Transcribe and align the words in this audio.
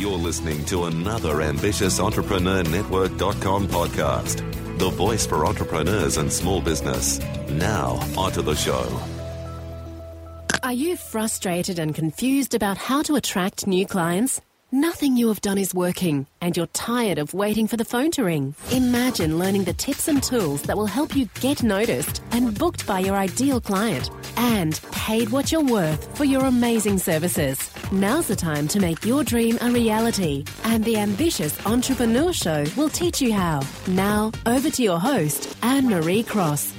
You're 0.00 0.16
listening 0.16 0.64
to 0.64 0.84
another 0.84 1.42
ambitious 1.42 2.00
Entrepreneur 2.00 2.62
Network.com 2.62 3.68
podcast. 3.68 4.38
The 4.78 4.88
voice 4.88 5.26
for 5.26 5.44
entrepreneurs 5.44 6.16
and 6.16 6.32
small 6.32 6.62
business. 6.62 7.20
Now, 7.50 8.00
onto 8.16 8.40
the 8.40 8.54
show. 8.54 8.98
Are 10.62 10.72
you 10.72 10.96
frustrated 10.96 11.78
and 11.78 11.94
confused 11.94 12.54
about 12.54 12.78
how 12.78 13.02
to 13.02 13.16
attract 13.16 13.66
new 13.66 13.86
clients? 13.86 14.40
Nothing 14.72 15.18
you 15.18 15.28
have 15.28 15.42
done 15.42 15.58
is 15.58 15.74
working, 15.74 16.26
and 16.40 16.56
you're 16.56 16.68
tired 16.68 17.18
of 17.18 17.34
waiting 17.34 17.66
for 17.66 17.76
the 17.76 17.84
phone 17.84 18.10
to 18.12 18.24
ring. 18.24 18.54
Imagine 18.70 19.38
learning 19.38 19.64
the 19.64 19.74
tips 19.74 20.08
and 20.08 20.22
tools 20.22 20.62
that 20.62 20.78
will 20.78 20.86
help 20.86 21.14
you 21.14 21.28
get 21.40 21.62
noticed 21.62 22.22
and 22.30 22.58
booked 22.58 22.86
by 22.86 23.00
your 23.00 23.16
ideal 23.16 23.60
client, 23.60 24.08
and 24.40 24.80
paid 24.90 25.28
what 25.28 25.52
you're 25.52 25.62
worth 25.62 26.16
for 26.16 26.24
your 26.24 26.46
amazing 26.46 26.98
services. 26.98 27.70
Now's 27.92 28.26
the 28.26 28.36
time 28.36 28.66
to 28.68 28.80
make 28.80 29.04
your 29.04 29.22
dream 29.22 29.58
a 29.60 29.70
reality, 29.70 30.44
and 30.64 30.82
the 30.84 30.96
Ambitious 30.96 31.54
Entrepreneur 31.66 32.32
Show 32.32 32.64
will 32.76 32.88
teach 32.88 33.20
you 33.20 33.32
how. 33.34 33.60
Now, 33.86 34.32
over 34.46 34.70
to 34.70 34.82
your 34.82 34.98
host, 34.98 35.56
Anne 35.62 35.88
Marie 35.90 36.22
Cross. 36.22 36.72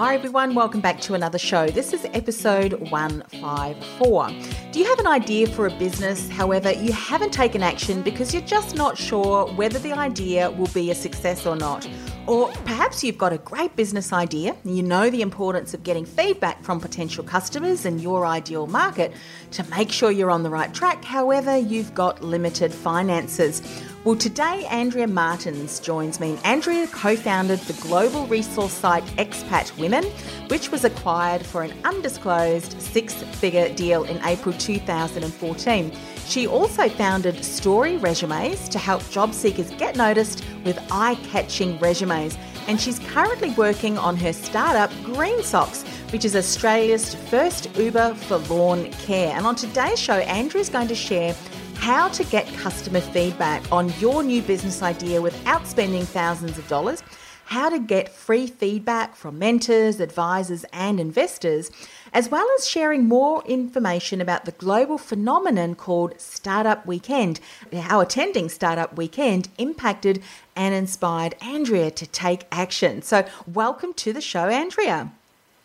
Hi 0.00 0.14
everyone, 0.14 0.54
welcome 0.54 0.80
back 0.80 0.98
to 1.02 1.12
another 1.12 1.36
show. 1.36 1.68
This 1.68 1.92
is 1.92 2.06
episode 2.14 2.72
154. 2.90 4.30
Do 4.72 4.78
you 4.78 4.86
have 4.86 4.98
an 4.98 5.06
idea 5.06 5.46
for 5.46 5.66
a 5.66 5.70
business, 5.72 6.26
however, 6.30 6.72
you 6.72 6.90
haven't 6.90 7.34
taken 7.34 7.62
action 7.62 8.00
because 8.00 8.32
you're 8.32 8.42
just 8.44 8.74
not 8.74 8.96
sure 8.96 9.52
whether 9.52 9.78
the 9.78 9.92
idea 9.92 10.52
will 10.52 10.68
be 10.68 10.90
a 10.90 10.94
success 10.94 11.44
or 11.44 11.54
not? 11.54 11.86
Or 12.26 12.50
perhaps 12.64 13.04
you've 13.04 13.18
got 13.18 13.34
a 13.34 13.38
great 13.38 13.76
business 13.76 14.10
idea 14.10 14.56
you 14.64 14.82
know 14.82 15.10
the 15.10 15.20
importance 15.20 15.74
of 15.74 15.82
getting 15.82 16.06
feedback 16.06 16.62
from 16.62 16.80
potential 16.80 17.22
customers 17.22 17.84
and 17.84 18.00
your 18.00 18.24
ideal 18.24 18.68
market 18.68 19.12
to 19.50 19.68
make 19.68 19.92
sure 19.92 20.10
you're 20.10 20.30
on 20.30 20.42
the 20.42 20.50
right 20.50 20.72
track, 20.72 21.04
however, 21.04 21.58
you've 21.58 21.92
got 21.94 22.24
limited 22.24 22.72
finances. 22.72 23.60
Well, 24.02 24.16
today 24.16 24.64
Andrea 24.70 25.06
Martins 25.06 25.78
joins 25.78 26.20
me. 26.20 26.38
Andrea 26.42 26.86
co 26.86 27.16
founded 27.16 27.58
the 27.60 27.74
global 27.82 28.26
resource 28.28 28.72
site 28.72 29.04
Expat 29.18 29.76
Women, 29.76 30.04
which 30.48 30.70
was 30.72 30.86
acquired 30.86 31.44
for 31.44 31.62
an 31.62 31.74
undisclosed 31.84 32.80
six 32.80 33.12
figure 33.12 33.68
deal 33.74 34.04
in 34.04 34.18
April 34.24 34.54
2014. 34.54 35.92
She 36.24 36.46
also 36.46 36.88
founded 36.88 37.44
Story 37.44 37.98
Resumes 37.98 38.70
to 38.70 38.78
help 38.78 39.06
job 39.10 39.34
seekers 39.34 39.70
get 39.72 39.96
noticed 39.96 40.46
with 40.64 40.78
eye 40.90 41.16
catching 41.30 41.78
resumes. 41.78 42.38
And 42.68 42.80
she's 42.80 43.00
currently 43.00 43.50
working 43.50 43.98
on 43.98 44.16
her 44.16 44.32
startup 44.32 44.90
Green 45.04 45.42
Socks, 45.42 45.82
which 46.10 46.24
is 46.24 46.34
Australia's 46.34 47.14
first 47.14 47.76
Uber 47.76 48.14
for 48.14 48.38
lawn 48.38 48.90
care. 48.92 49.36
And 49.36 49.46
on 49.46 49.56
today's 49.56 50.00
show, 50.00 50.14
Andrea 50.14 50.62
is 50.62 50.70
going 50.70 50.88
to 50.88 50.94
share 50.94 51.34
how 51.80 52.08
to 52.08 52.22
get 52.24 52.46
customer 52.58 53.00
feedback 53.00 53.62
on 53.72 53.90
your 53.98 54.22
new 54.22 54.42
business 54.42 54.82
idea 54.82 55.20
without 55.20 55.66
spending 55.66 56.04
thousands 56.04 56.58
of 56.58 56.68
dollars, 56.68 57.02
how 57.46 57.70
to 57.70 57.78
get 57.78 58.12
free 58.12 58.46
feedback 58.46 59.16
from 59.16 59.38
mentors, 59.38 59.98
advisors, 59.98 60.64
and 60.74 61.00
investors, 61.00 61.70
as 62.12 62.28
well 62.28 62.46
as 62.58 62.68
sharing 62.68 63.08
more 63.08 63.42
information 63.46 64.20
about 64.20 64.44
the 64.44 64.52
global 64.52 64.98
phenomenon 64.98 65.74
called 65.74 66.12
Startup 66.20 66.84
Weekend, 66.84 67.40
how 67.72 68.00
attending 68.00 68.50
Startup 68.50 68.94
Weekend 68.94 69.48
impacted 69.56 70.22
and 70.54 70.74
inspired 70.74 71.34
Andrea 71.40 71.90
to 71.92 72.06
take 72.06 72.44
action. 72.52 73.00
So, 73.00 73.26
welcome 73.46 73.94
to 73.94 74.12
the 74.12 74.20
show, 74.20 74.48
Andrea. 74.48 75.10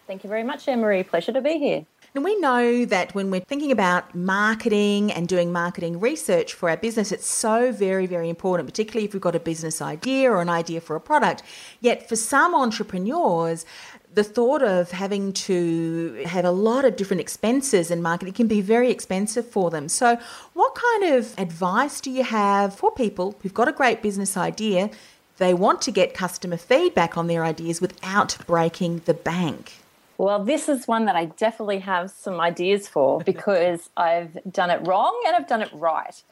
Thank 0.07 0.23
you 0.23 0.29
very 0.29 0.43
much, 0.43 0.67
Anne 0.69 0.79
Marie. 0.79 1.03
Pleasure 1.03 1.33
to 1.33 1.41
be 1.41 1.57
here. 1.57 1.85
And 2.15 2.23
we 2.23 2.39
know 2.39 2.85
that 2.85 3.13
when 3.13 3.29
we're 3.29 3.41
thinking 3.41 3.73
about 3.73 4.15
marketing 4.15 5.11
and 5.11 5.27
doing 5.27 5.51
marketing 5.51 5.99
research 5.99 6.53
for 6.53 6.69
our 6.69 6.77
business, 6.77 7.11
it's 7.11 7.27
so 7.27 7.73
very, 7.73 8.05
very 8.05 8.29
important, 8.29 8.69
particularly 8.69 9.03
if 9.03 9.11
we've 9.11 9.21
got 9.21 9.35
a 9.35 9.39
business 9.39 9.81
idea 9.81 10.31
or 10.31 10.41
an 10.41 10.47
idea 10.47 10.79
for 10.79 10.95
a 10.95 11.01
product. 11.01 11.43
Yet 11.81 12.07
for 12.07 12.15
some 12.15 12.55
entrepreneurs, 12.55 13.65
the 14.13 14.23
thought 14.23 14.63
of 14.63 14.91
having 14.91 15.33
to 15.33 16.23
have 16.25 16.45
a 16.45 16.51
lot 16.51 16.85
of 16.85 16.95
different 16.95 17.19
expenses 17.19 17.91
in 17.91 18.01
marketing 18.01 18.33
can 18.33 18.47
be 18.47 18.61
very 18.61 18.91
expensive 18.91 19.45
for 19.45 19.69
them. 19.69 19.89
So, 19.89 20.17
what 20.53 20.73
kind 20.73 21.15
of 21.15 21.37
advice 21.37 21.99
do 21.99 22.09
you 22.09 22.23
have 22.23 22.73
for 22.73 22.91
people 22.91 23.35
who've 23.41 23.53
got 23.53 23.67
a 23.67 23.73
great 23.73 24.01
business 24.01 24.37
idea? 24.37 24.89
They 25.35 25.53
want 25.53 25.81
to 25.81 25.91
get 25.91 26.13
customer 26.13 26.55
feedback 26.55 27.17
on 27.17 27.27
their 27.27 27.43
ideas 27.43 27.81
without 27.81 28.37
breaking 28.47 29.01
the 29.03 29.13
bank. 29.13 29.73
Well, 30.17 30.43
this 30.43 30.69
is 30.69 30.87
one 30.87 31.05
that 31.05 31.15
I 31.15 31.25
definitely 31.25 31.79
have 31.79 32.09
some 32.11 32.39
ideas 32.39 32.87
for 32.87 33.19
because 33.21 33.89
I've 33.97 34.37
done 34.51 34.69
it 34.69 34.85
wrong 34.87 35.21
and 35.27 35.35
I've 35.35 35.47
done 35.47 35.61
it 35.61 35.69
right. 35.73 36.23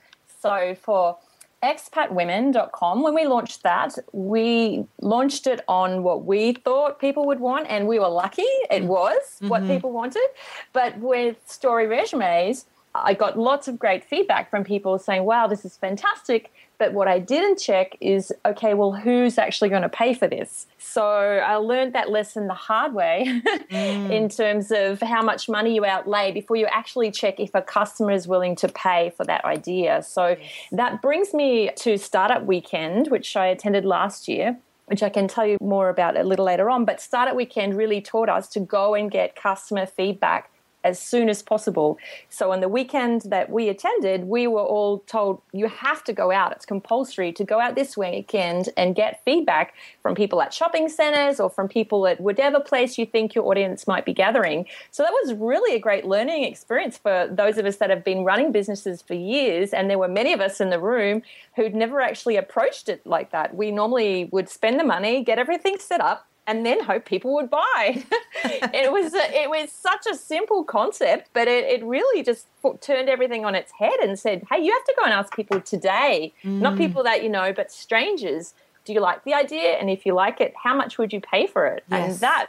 So 0.41 0.75
for 0.81 1.17
expatwomen.com, 1.63 3.01
when 3.01 3.15
we 3.15 3.25
launched 3.25 3.63
that, 3.63 3.97
we 4.11 4.85
launched 5.01 5.47
it 5.47 5.61
on 5.67 6.03
what 6.03 6.25
we 6.25 6.53
thought 6.53 6.99
people 6.99 7.25
would 7.25 7.39
want, 7.39 7.67
and 7.69 7.87
we 7.87 7.99
were 7.99 8.09
lucky. 8.09 8.41
It 8.69 8.83
was 8.83 9.15
mm-hmm. 9.15 9.47
what 9.47 9.65
people 9.65 9.91
wanted. 9.91 10.27
But 10.73 10.97
with 10.99 11.37
Story 11.45 11.87
Resumes, 11.87 12.65
I 12.93 13.13
got 13.13 13.39
lots 13.39 13.67
of 13.67 13.79
great 13.79 14.03
feedback 14.03 14.49
from 14.49 14.63
people 14.63 14.99
saying, 14.99 15.23
wow, 15.23 15.47
this 15.47 15.65
is 15.65 15.77
fantastic. 15.77 16.51
But 16.83 16.91
what 16.91 17.07
I 17.07 17.17
didn't 17.17 17.59
check 17.59 17.95
is 18.01 18.33
okay, 18.45 18.73
well, 18.73 18.91
who's 18.91 19.37
actually 19.37 19.69
going 19.69 19.83
to 19.83 19.87
pay 19.87 20.13
for 20.13 20.27
this? 20.27 20.67
So 20.79 21.01
I 21.01 21.55
learned 21.55 21.93
that 21.93 22.09
lesson 22.09 22.47
the 22.47 22.53
hard 22.53 22.93
way 22.93 23.23
mm. 23.71 24.11
in 24.11 24.27
terms 24.27 24.69
of 24.69 24.99
how 24.99 25.21
much 25.21 25.47
money 25.47 25.75
you 25.75 25.85
outlay 25.85 26.33
before 26.33 26.57
you 26.57 26.65
actually 26.65 27.09
check 27.09 27.39
if 27.39 27.51
a 27.55 27.61
customer 27.61 28.11
is 28.11 28.27
willing 28.27 28.57
to 28.57 28.67
pay 28.67 29.13
for 29.15 29.23
that 29.27 29.45
idea. 29.45 30.03
So 30.03 30.35
that 30.73 31.01
brings 31.01 31.33
me 31.33 31.71
to 31.77 31.97
Startup 31.97 32.43
Weekend, 32.43 33.07
which 33.07 33.37
I 33.37 33.45
attended 33.45 33.85
last 33.85 34.27
year 34.27 34.57
which 34.87 35.01
I 35.01 35.07
can 35.07 35.29
tell 35.29 35.47
you 35.47 35.57
more 35.61 35.87
about 35.87 36.17
a 36.17 36.23
little 36.23 36.43
later 36.43 36.69
on. 36.69 36.83
But 36.83 36.99
Startup 36.99 37.33
Weekend 37.33 37.77
really 37.77 38.01
taught 38.01 38.27
us 38.27 38.49
to 38.49 38.59
go 38.59 38.95
and 38.95 39.09
get 39.09 39.33
customer 39.33 39.85
feedback 39.85 40.51
as 40.83 40.99
soon 40.99 41.29
as 41.29 41.41
possible. 41.41 41.97
So 42.29 42.51
on 42.51 42.61
the 42.61 42.69
weekend 42.69 43.23
that 43.23 43.49
we 43.49 43.69
attended, 43.69 44.25
we 44.25 44.47
were 44.47 44.61
all 44.61 44.99
told 44.99 45.41
you 45.51 45.67
have 45.67 46.03
to 46.05 46.13
go 46.13 46.31
out. 46.31 46.51
It's 46.51 46.65
compulsory 46.65 47.31
to 47.33 47.43
go 47.43 47.59
out 47.59 47.75
this 47.75 47.95
weekend 47.95 48.69
and 48.75 48.95
get 48.95 49.23
feedback 49.23 49.73
from 50.01 50.15
people 50.15 50.41
at 50.41 50.53
shopping 50.53 50.89
centers 50.89 51.39
or 51.39 51.49
from 51.49 51.67
people 51.67 52.07
at 52.07 52.19
whatever 52.19 52.59
place 52.59 52.97
you 52.97 53.05
think 53.05 53.35
your 53.35 53.45
audience 53.45 53.87
might 53.87 54.05
be 54.05 54.13
gathering. 54.13 54.65
So 54.91 55.03
that 55.03 55.11
was 55.11 55.33
really 55.33 55.75
a 55.75 55.79
great 55.79 56.05
learning 56.05 56.43
experience 56.43 56.97
for 56.97 57.27
those 57.31 57.57
of 57.57 57.65
us 57.65 57.77
that 57.77 57.89
have 57.89 58.03
been 58.03 58.23
running 58.23 58.51
businesses 58.51 59.01
for 59.01 59.13
years 59.13 59.71
and 59.73 59.89
there 59.89 59.99
were 59.99 60.07
many 60.07 60.33
of 60.33 60.41
us 60.41 60.59
in 60.59 60.69
the 60.69 60.79
room 60.79 61.21
who'd 61.55 61.75
never 61.75 62.01
actually 62.01 62.35
approached 62.35 62.89
it 62.89 63.05
like 63.05 63.31
that. 63.31 63.55
We 63.55 63.71
normally 63.71 64.29
would 64.31 64.49
spend 64.49 64.79
the 64.79 64.83
money, 64.83 65.23
get 65.23 65.39
everything 65.39 65.77
set 65.79 66.01
up, 66.01 66.27
and 66.45 66.65
then 66.65 66.83
hope 66.83 67.05
people 67.05 67.33
would 67.35 67.49
buy. 67.49 68.03
it 68.43 68.91
was 68.91 69.13
a, 69.13 69.41
it 69.41 69.49
was 69.49 69.71
such 69.71 70.05
a 70.11 70.15
simple 70.15 70.63
concept, 70.63 71.29
but 71.33 71.47
it, 71.47 71.63
it 71.65 71.83
really 71.85 72.23
just 72.23 72.47
turned 72.81 73.09
everything 73.09 73.45
on 73.45 73.55
its 73.55 73.71
head 73.79 73.99
and 74.01 74.17
said, 74.19 74.43
"Hey, 74.51 74.63
you 74.63 74.71
have 74.71 74.83
to 74.83 74.93
go 74.97 75.05
and 75.05 75.13
ask 75.13 75.35
people 75.35 75.61
today, 75.61 76.33
mm. 76.43 76.59
not 76.59 76.77
people 76.77 77.03
that 77.03 77.23
you 77.23 77.29
know, 77.29 77.53
but 77.53 77.71
strangers. 77.71 78.53
Do 78.85 78.91
you 78.91 78.99
like 78.99 79.23
the 79.23 79.33
idea? 79.33 79.77
And 79.77 79.89
if 79.89 80.05
you 80.05 80.13
like 80.13 80.41
it, 80.41 80.53
how 80.61 80.75
much 80.75 80.97
would 80.97 81.13
you 81.13 81.21
pay 81.21 81.47
for 81.47 81.65
it?" 81.67 81.83
Yes. 81.89 82.11
And 82.11 82.19
that 82.19 82.47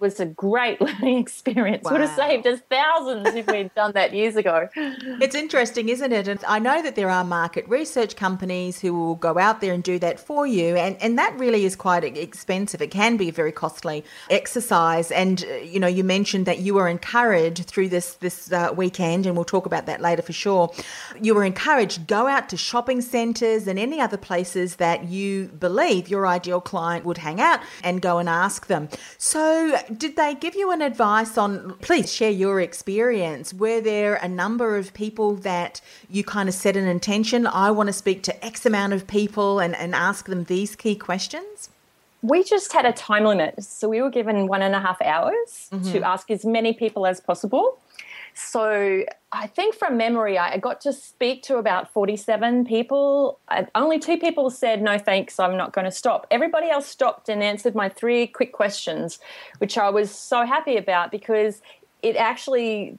was 0.00 0.20
a 0.20 0.26
great 0.26 0.80
learning 0.86 1.18
experience. 1.18 1.84
Wow. 1.84 1.92
Would 1.92 2.00
have 2.02 2.16
saved 2.16 2.46
us 2.46 2.60
thousands 2.68 3.34
if 3.34 3.46
we'd 3.46 3.74
done 3.74 3.92
that 3.92 4.12
years 4.14 4.36
ago. 4.36 4.68
It's 5.20 5.34
interesting, 5.34 5.88
isn't 5.90 6.12
it? 6.12 6.28
And 6.28 6.42
I 6.46 6.58
know 6.58 6.82
that 6.82 6.96
there 6.96 7.10
are 7.10 7.24
market 7.24 7.68
research 7.68 8.16
companies 8.16 8.80
who 8.80 8.94
will 8.94 9.14
go 9.14 9.38
out 9.38 9.60
there 9.60 9.72
and 9.74 9.82
do 9.82 9.98
that 9.98 10.18
for 10.18 10.46
you, 10.46 10.76
and 10.76 10.96
and 11.02 11.18
that 11.18 11.38
really 11.38 11.64
is 11.64 11.76
quite 11.76 12.04
expensive. 12.04 12.80
It 12.80 12.90
can 12.90 13.16
be 13.16 13.28
a 13.28 13.32
very 13.32 13.52
costly 13.52 14.04
exercise. 14.30 15.10
And 15.10 15.44
uh, 15.44 15.56
you 15.56 15.78
know, 15.78 15.86
you 15.86 16.04
mentioned 16.04 16.46
that 16.46 16.58
you 16.60 16.74
were 16.74 16.88
encouraged 16.88 17.66
through 17.66 17.90
this 17.90 18.14
this 18.14 18.50
uh, 18.52 18.72
weekend, 18.74 19.26
and 19.26 19.36
we'll 19.36 19.44
talk 19.44 19.66
about 19.66 19.86
that 19.86 20.00
later 20.00 20.22
for 20.22 20.32
sure. 20.32 20.72
You 21.20 21.34
were 21.34 21.44
encouraged 21.44 22.06
go 22.06 22.26
out 22.26 22.48
to 22.48 22.56
shopping 22.56 23.00
centres 23.00 23.66
and 23.66 23.78
any 23.78 24.00
other 24.00 24.16
places 24.16 24.76
that 24.76 25.04
you 25.04 25.48
believe 25.48 26.08
your 26.08 26.26
ideal 26.26 26.60
client 26.60 27.04
would 27.04 27.18
hang 27.18 27.40
out 27.40 27.60
and 27.84 28.00
go 28.00 28.18
and 28.18 28.28
ask 28.28 28.66
them. 28.66 28.88
So 29.18 29.78
did 29.96 30.16
they 30.16 30.34
give 30.34 30.54
you 30.54 30.70
an 30.70 30.82
advice 30.82 31.36
on, 31.36 31.74
please 31.80 32.12
share 32.12 32.30
your 32.30 32.60
experience? 32.60 33.52
Were 33.52 33.80
there 33.80 34.14
a 34.16 34.28
number 34.28 34.76
of 34.76 34.94
people 34.94 35.34
that 35.36 35.80
you 36.08 36.24
kind 36.24 36.48
of 36.48 36.54
set 36.54 36.76
an 36.76 36.86
intention? 36.86 37.46
I 37.46 37.70
want 37.70 37.88
to 37.88 37.92
speak 37.92 38.22
to 38.24 38.44
X 38.44 38.66
amount 38.66 38.92
of 38.92 39.06
people 39.06 39.58
and, 39.58 39.74
and 39.74 39.94
ask 39.94 40.26
them 40.26 40.44
these 40.44 40.76
key 40.76 40.96
questions? 40.96 41.70
We 42.22 42.44
just 42.44 42.72
had 42.72 42.84
a 42.84 42.92
time 42.92 43.24
limit. 43.24 43.62
So 43.64 43.88
we 43.88 44.02
were 44.02 44.10
given 44.10 44.46
one 44.46 44.62
and 44.62 44.74
a 44.74 44.80
half 44.80 45.00
hours 45.02 45.68
mm-hmm. 45.72 45.92
to 45.92 46.02
ask 46.02 46.30
as 46.30 46.44
many 46.44 46.72
people 46.72 47.06
as 47.06 47.20
possible. 47.20 47.78
So 48.34 49.04
I 49.32 49.46
think 49.46 49.74
from 49.74 49.96
memory, 49.96 50.38
I 50.38 50.56
got 50.58 50.80
to 50.82 50.92
speak 50.92 51.42
to 51.44 51.56
about 51.56 51.92
47 51.92 52.64
people. 52.64 53.38
Only 53.74 53.98
two 53.98 54.18
people 54.18 54.50
said, 54.50 54.82
no 54.82 54.98
thanks, 54.98 55.38
I'm 55.38 55.56
not 55.56 55.72
going 55.72 55.84
to 55.84 55.90
stop. 55.90 56.26
Everybody 56.30 56.68
else 56.68 56.86
stopped 56.86 57.28
and 57.28 57.42
answered 57.42 57.74
my 57.74 57.88
three 57.88 58.26
quick 58.26 58.52
questions, 58.52 59.18
which 59.58 59.78
I 59.78 59.90
was 59.90 60.10
so 60.10 60.44
happy 60.46 60.76
about 60.76 61.10
because 61.10 61.62
it 62.02 62.16
actually 62.16 62.98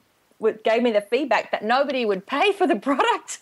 gave 0.64 0.82
me 0.82 0.90
the 0.90 1.00
feedback 1.00 1.50
that 1.50 1.64
nobody 1.64 2.04
would 2.04 2.26
pay 2.26 2.52
for 2.52 2.66
the 2.66 2.76
product. 2.88 3.38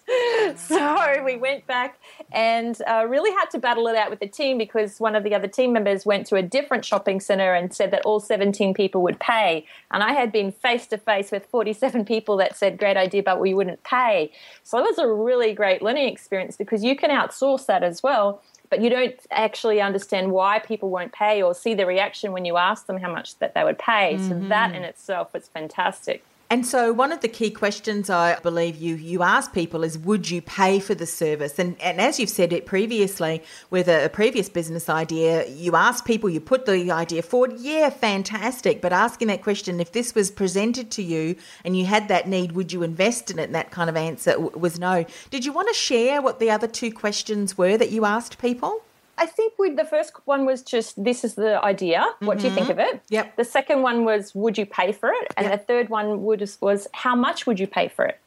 so 0.57 1.23
we 1.25 1.37
went 1.37 1.67
back 1.67 1.99
and 2.33 2.81
uh, 2.87 3.07
really 3.09 3.31
had 3.33 3.47
to 3.51 3.59
battle 3.59 3.87
it 3.89 3.97
out 3.97 4.11
with 4.11 4.21
the 4.21 4.27
team 4.27 4.59
because 4.59 5.01
one 5.01 5.15
of 5.15 5.25
the 5.25 5.35
other 5.35 5.49
team 5.49 5.73
members 5.73 6.05
went 6.07 6.27
to 6.27 6.37
a 6.37 6.43
different 6.43 6.85
shopping 6.85 7.21
center 7.21 7.55
and 7.55 7.73
said 7.75 7.91
that 7.91 8.03
all 8.05 8.21
17 8.21 8.75
people 8.75 9.03
would 9.03 9.19
pay. 9.19 9.67
And 9.91 10.03
I 10.03 10.13
had 10.13 10.33
been 10.33 10.53
face 10.53 10.87
to 10.89 10.99
face 10.99 11.31
with 11.31 11.47
47 11.47 12.05
people 12.05 12.37
that 12.39 12.57
said, 12.57 12.79
Great 12.79 12.97
idea, 12.97 13.23
but 13.23 13.41
we 13.41 13.55
wouldn't 13.55 13.83
pay. 13.83 14.33
So 14.63 14.79
it 14.79 14.83
was 14.83 14.99
a 14.99 15.09
really 15.09 15.53
great 15.53 15.83
learning 15.83 16.09
experience 16.09 16.57
because 16.57 16.85
you 16.85 16.97
can 16.97 17.11
outsource 17.11 17.67
that 17.67 17.83
as 17.83 18.03
well 18.03 18.43
but 18.71 18.81
you 18.81 18.89
don't 18.89 19.17
actually 19.33 19.81
understand 19.81 20.31
why 20.31 20.61
people 20.61 20.91
won't 20.91 21.13
pay 21.13 21.43
or 21.43 21.55
see 21.55 21.75
the 21.75 21.85
reaction 21.85 22.33
when 22.33 22.45
you 22.45 22.57
ask 22.57 22.87
them 22.87 22.99
how 22.99 23.13
much 23.13 23.37
that 23.41 23.53
they 23.53 23.65
would 23.65 23.79
pay. 23.79 24.15
Mm-hmm. 24.15 24.29
So 24.29 24.49
that 24.49 24.75
in 24.75 24.85
itself 24.85 25.35
was 25.35 25.49
fantastic. 25.49 26.25
And 26.53 26.67
so, 26.67 26.93
one 26.93 27.13
of 27.13 27.21
the 27.21 27.29
key 27.29 27.53
questions 27.53 28.11
I 28.11 28.35
believe 28.41 28.75
you 28.75 28.97
you 28.97 29.23
ask 29.23 29.53
people 29.53 29.85
is, 29.85 29.97
would 29.97 30.29
you 30.29 30.43
pay 30.43 30.81
for 30.81 30.97
the 30.97 31.07
service? 31.07 31.61
And 31.61 31.81
and 31.81 32.01
as 32.01 32.19
you've 32.19 32.29
said 32.29 32.53
it 32.53 32.67
previously 32.67 33.45
with 33.71 33.87
a, 33.87 34.07
a 34.07 34.09
previous 34.09 34.49
business 34.49 34.89
idea, 34.89 35.47
you 35.47 35.77
ask 35.77 36.05
people, 36.05 36.29
you 36.29 36.41
put 36.41 36.67
the 36.67 36.91
idea 36.91 37.23
forward, 37.23 37.53
yeah, 37.61 37.89
fantastic. 37.89 38.83
But 38.83 38.93
asking 38.93 39.29
that 39.29 39.45
question, 39.45 39.79
if 39.79 39.93
this 39.93 40.13
was 40.13 40.33
presented 40.33 40.91
to 40.91 41.05
you 41.05 41.37
and 41.65 41.77
you 41.77 41.85
had 41.85 42.09
that 42.09 42.27
need, 42.27 42.51
would 42.53 42.73
you 42.73 42.83
invest 42.83 43.31
in 43.31 43.39
it? 43.39 43.45
And 43.45 43.55
that 43.55 43.71
kind 43.71 43.89
of 43.89 43.97
answer 43.97 44.37
was 44.41 44.77
no. 44.77 45.05
Did 45.31 45.45
you 45.45 45.53
want 45.53 45.69
to 45.69 45.75
share 45.75 46.21
what 46.21 46.41
the 46.41 46.51
other 46.51 46.67
two 46.67 46.93
questions 46.93 47.57
were 47.57 47.77
that 47.77 47.93
you 47.93 48.05
asked 48.05 48.39
people? 48.39 48.83
I 49.19 49.27
think 49.27 49.55
we 49.59 49.71
the 49.71 49.85
first 49.85 50.13
one 50.25 50.47
was 50.47 50.63
just 50.63 51.03
this 51.03 51.25
is 51.25 51.35
the 51.35 51.63
idea. 51.65 52.05
What 52.21 52.39
mm-hmm. 52.39 52.43
do 52.43 52.49
you 52.49 52.55
think 52.55 52.69
mm-hmm. 52.69 52.81
of 52.81 52.95
it? 52.95 53.03
Yep. 53.11 53.37
The 53.37 53.45
second 53.45 53.83
one 53.83 54.05
was 54.05 54.35
would 54.35 54.57
you 54.57 54.67
pay 54.67 54.93
for 54.93 55.11
it? 55.11 55.29
And 55.37 55.47
yep. 55.47 55.61
the 55.61 55.67
third 55.67 55.89
one 55.89 56.23
was, 56.23 56.59
was 56.61 56.89
how 56.93 57.15
much 57.15 57.47
would 57.47 57.61
you 57.61 57.67
pay 57.67 57.89
for 57.89 58.05
it? 58.07 58.19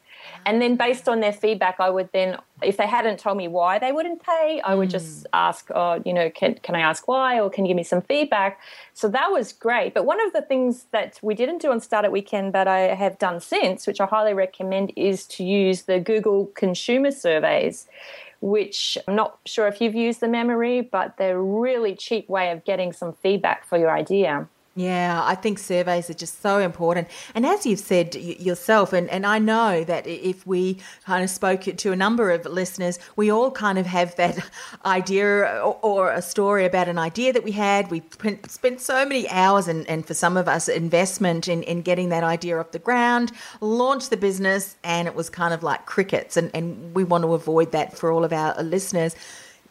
And 0.46 0.62
then 0.62 0.76
based 0.76 1.08
on 1.08 1.20
their 1.20 1.34
feedback, 1.34 1.80
I 1.80 1.90
would 1.90 2.10
then, 2.12 2.38
if 2.62 2.78
they 2.78 2.88
hadn't 2.88 3.20
told 3.20 3.38
me 3.38 3.48
why 3.48 3.80
they 3.80 3.92
wouldn't 3.92 4.22
pay, 4.22 4.62
I 4.64 4.76
would 4.76 4.90
mm. 4.90 4.92
just 4.92 5.26
ask, 5.34 5.70
oh, 5.74 6.02
you 6.06 6.14
know, 6.14 6.30
can, 6.30 6.56
can 6.56 6.76
I 6.76 6.82
ask 6.82 7.08
why 7.08 7.40
or 7.40 7.50
can 7.50 7.66
you 7.66 7.70
give 7.70 7.78
me 7.78 7.84
some 7.84 8.02
feedback? 8.02 8.60
So 8.94 9.08
that 9.10 9.32
was 9.32 9.54
great. 9.54 9.94
But 9.94 10.06
one 10.06 10.26
of 10.26 10.34
the 10.34 10.42
things 10.42 10.86
that 10.92 11.20
we 11.22 11.34
didn't 11.36 11.62
do 11.62 11.72
on 11.72 11.80
Startup 11.80 12.12
Weekend 12.12 12.54
that 12.54 12.68
I 12.68 12.80
have 12.94 13.18
done 13.20 13.40
since, 13.40 13.88
which 13.88 14.02
I 14.02 14.06
highly 14.06 14.34
recommend, 14.34 14.92
is 14.96 15.26
to 15.28 15.44
use 15.44 15.84
the 15.84 16.00
Google 16.00 16.48
consumer 16.56 17.12
surveys 17.12 17.88
which 18.44 18.98
I'm 19.08 19.16
not 19.16 19.40
sure 19.46 19.68
if 19.68 19.80
you've 19.80 19.96
used 19.96 20.20
the 20.20 20.28
memory, 20.28 20.82
but 20.82 21.16
they're 21.16 21.38
a 21.38 21.42
really 21.42 21.96
cheap 21.96 22.28
way 22.28 22.52
of 22.52 22.66
getting 22.66 22.92
some 22.92 23.14
feedback 23.14 23.66
for 23.66 23.78
your 23.78 23.90
idea. 23.90 24.50
Yeah, 24.76 25.22
I 25.24 25.36
think 25.36 25.60
surveys 25.60 26.10
are 26.10 26.16
just 26.16 26.42
so 26.42 26.58
important. 26.58 27.08
And 27.36 27.46
as 27.46 27.64
you've 27.64 27.80
said 27.80 28.16
yourself, 28.16 28.92
and, 28.92 29.08
and 29.12 29.24
I 29.24 29.38
know 29.38 29.84
that 29.84 30.08
if 30.08 30.48
we 30.48 30.80
kind 31.06 31.24
of 31.24 31.30
spoke 31.30 31.62
to 31.62 31.92
a 31.92 31.96
number 31.96 32.32
of 32.32 32.44
listeners, 32.46 32.98
we 33.16 33.32
all 33.32 33.52
kind 33.52 33.78
of 33.78 33.86
have 33.86 34.16
that 34.16 34.40
idea 34.86 35.46
uh, 35.46 35.60
or, 35.62 35.78
or 35.84 36.12
a 36.12 36.24
story 36.24 36.66
about 36.66 36.88
an 36.88 36.98
idea 36.98 37.32
that 37.34 37.44
we 37.44 37.52
had. 37.52 37.92
We 37.92 38.02
spent 38.48 38.82
so 38.82 39.06
many 39.06 39.30
hours 39.30 39.68
and, 39.68 39.88
and 39.88 40.08
for 40.08 40.16
some 40.16 40.38
of 40.38 40.48
us, 40.48 40.68
investment 40.68 41.48
in, 41.48 41.62
in 41.64 41.84
getting 41.84 42.10
that 42.10 42.24
idea 42.24 42.60
off 42.60 42.72
the 42.72 42.80
ground, 42.80 43.32
launched 43.62 44.10
the 44.10 44.18
business, 44.18 44.76
and 44.84 45.08
it 45.08 45.14
was 45.14 45.30
kind 45.30 45.54
of 45.54 45.62
like 45.62 45.86
crickets. 45.86 46.36
And, 46.36 46.50
and 46.56 46.96
we 46.96 47.04
want 47.04 47.24
to 47.26 47.36
avoid 47.36 47.74
that 47.74 47.96
for 47.96 48.12
all 48.12 48.24
of 48.24 48.34
our 48.34 48.60
listeners 48.64 49.16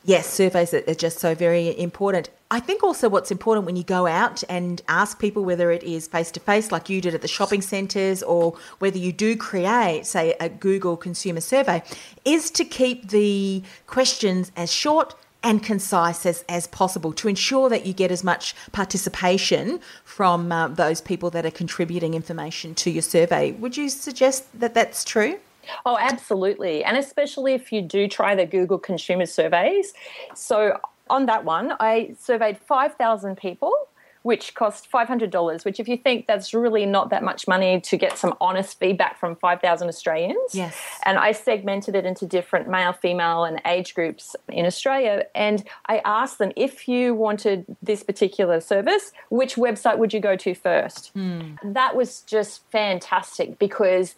yes, 0.05 0.27
surveys 0.29 0.75
are 0.75 0.95
just 0.95 1.19
so 1.19 1.35
very 1.35 1.79
important. 1.79 2.31
I 2.51 2.61
think 2.61 2.83
also 2.83 3.09
what's 3.09 3.31
important 3.31 3.65
when 3.65 3.77
you 3.77 3.83
go 3.85 4.07
out 4.07 4.45
and 4.49 4.83
ask 4.87 5.19
people 5.19 5.43
whether 5.43 5.71
it 5.71 5.83
is 5.83 6.07
face 6.07 6.31
to 6.33 6.41
face, 6.41 6.71
like 6.71 6.91
you 6.91 7.01
did 7.01 7.15
at 7.15 7.23
the 7.23 7.29
shopping 7.29 7.63
centres, 7.63 8.23
or 8.23 8.57
whether 8.79 8.99
you 8.99 9.13
do 9.13 9.37
create, 9.37 10.05
say, 10.05 10.35
a 10.39 10.49
Google 10.49 10.97
consumer 10.97 11.41
survey, 11.41 11.83
is 12.25 12.51
to 12.51 12.65
keep 12.65 13.09
the 13.09 13.63
questions 13.87 14.53
as 14.57 14.71
short 14.71 15.15
and 15.43 15.63
concise 15.63 16.25
as, 16.27 16.45
as 16.49 16.67
possible 16.69 17.13
to 17.15 17.29
ensure 17.29 17.69
that 17.69 17.87
you 17.87 17.93
get 17.93 18.11
as 18.11 18.23
much 18.23 18.55
participation 18.71 19.81
from 20.05 20.53
uh, 20.53 20.69
those 20.69 21.01
people 21.01 21.31
that 21.31 21.45
are 21.45 21.51
contributing 21.51 22.15
information 22.15 22.75
to 22.75 22.91
your 22.91 23.03
survey. 23.03 23.53
Would 23.53 23.77
you 23.77 23.89
suggest 23.89 24.47
that 24.61 24.75
that's 24.75 25.05
true? 25.05 25.39
Oh, 25.85 25.97
absolutely. 26.01 26.85
And 26.85 26.97
especially 26.97 27.55
if 27.55 27.73
you 27.73 27.83
do 27.83 28.09
try 28.09 28.35
the 28.35 28.47
Google 28.47 28.79
consumer 28.79 29.27
surveys. 29.27 29.95
So, 30.35 30.79
on 31.11 31.27
that 31.27 31.45
one, 31.45 31.75
I 31.79 32.15
surveyed 32.19 32.59
5,000 32.59 33.37
people, 33.37 33.73
which 34.23 34.55
cost 34.55 34.91
$500, 34.91 35.65
which, 35.65 35.81
if 35.81 35.89
you 35.89 35.97
think 35.97 36.27
that's 36.27 36.55
really 36.55 36.87
not 36.87 37.11
that 37.11 37.23
much 37.25 37.49
money 37.49 37.81
to 37.81 37.97
get 37.97 38.17
some 38.17 38.35
honest 38.41 38.79
feedback 38.79 39.19
from 39.19 39.35
5,000 39.37 39.89
Australians. 39.89 40.55
Yes. 40.55 40.77
And 41.05 41.19
I 41.19 41.33
segmented 41.33 41.97
it 41.97 42.07
into 42.07 42.25
different 42.25 42.69
male, 42.69 42.93
female, 42.93 43.45
and 43.45 43.61
age 43.67 43.95
groups 43.95 44.37
in 44.49 44.65
Australia. 44.65 45.27
And 45.35 45.65
I 45.87 46.01
asked 46.05 46.39
them 46.39 46.53
if 46.57 46.87
you 46.87 47.15
wanted 47.15 47.67
this 47.83 48.03
particular 48.05 48.61
service, 48.61 49.13
which 49.29 49.57
website 49.57 49.99
would 49.99 50.15
you 50.15 50.21
go 50.21 50.37
to 50.37 50.55
first? 50.55 51.13
Mm. 51.17 51.59
That 51.65 51.97
was 51.97 52.21
just 52.21 52.63
fantastic 52.71 53.59
because 53.59 54.15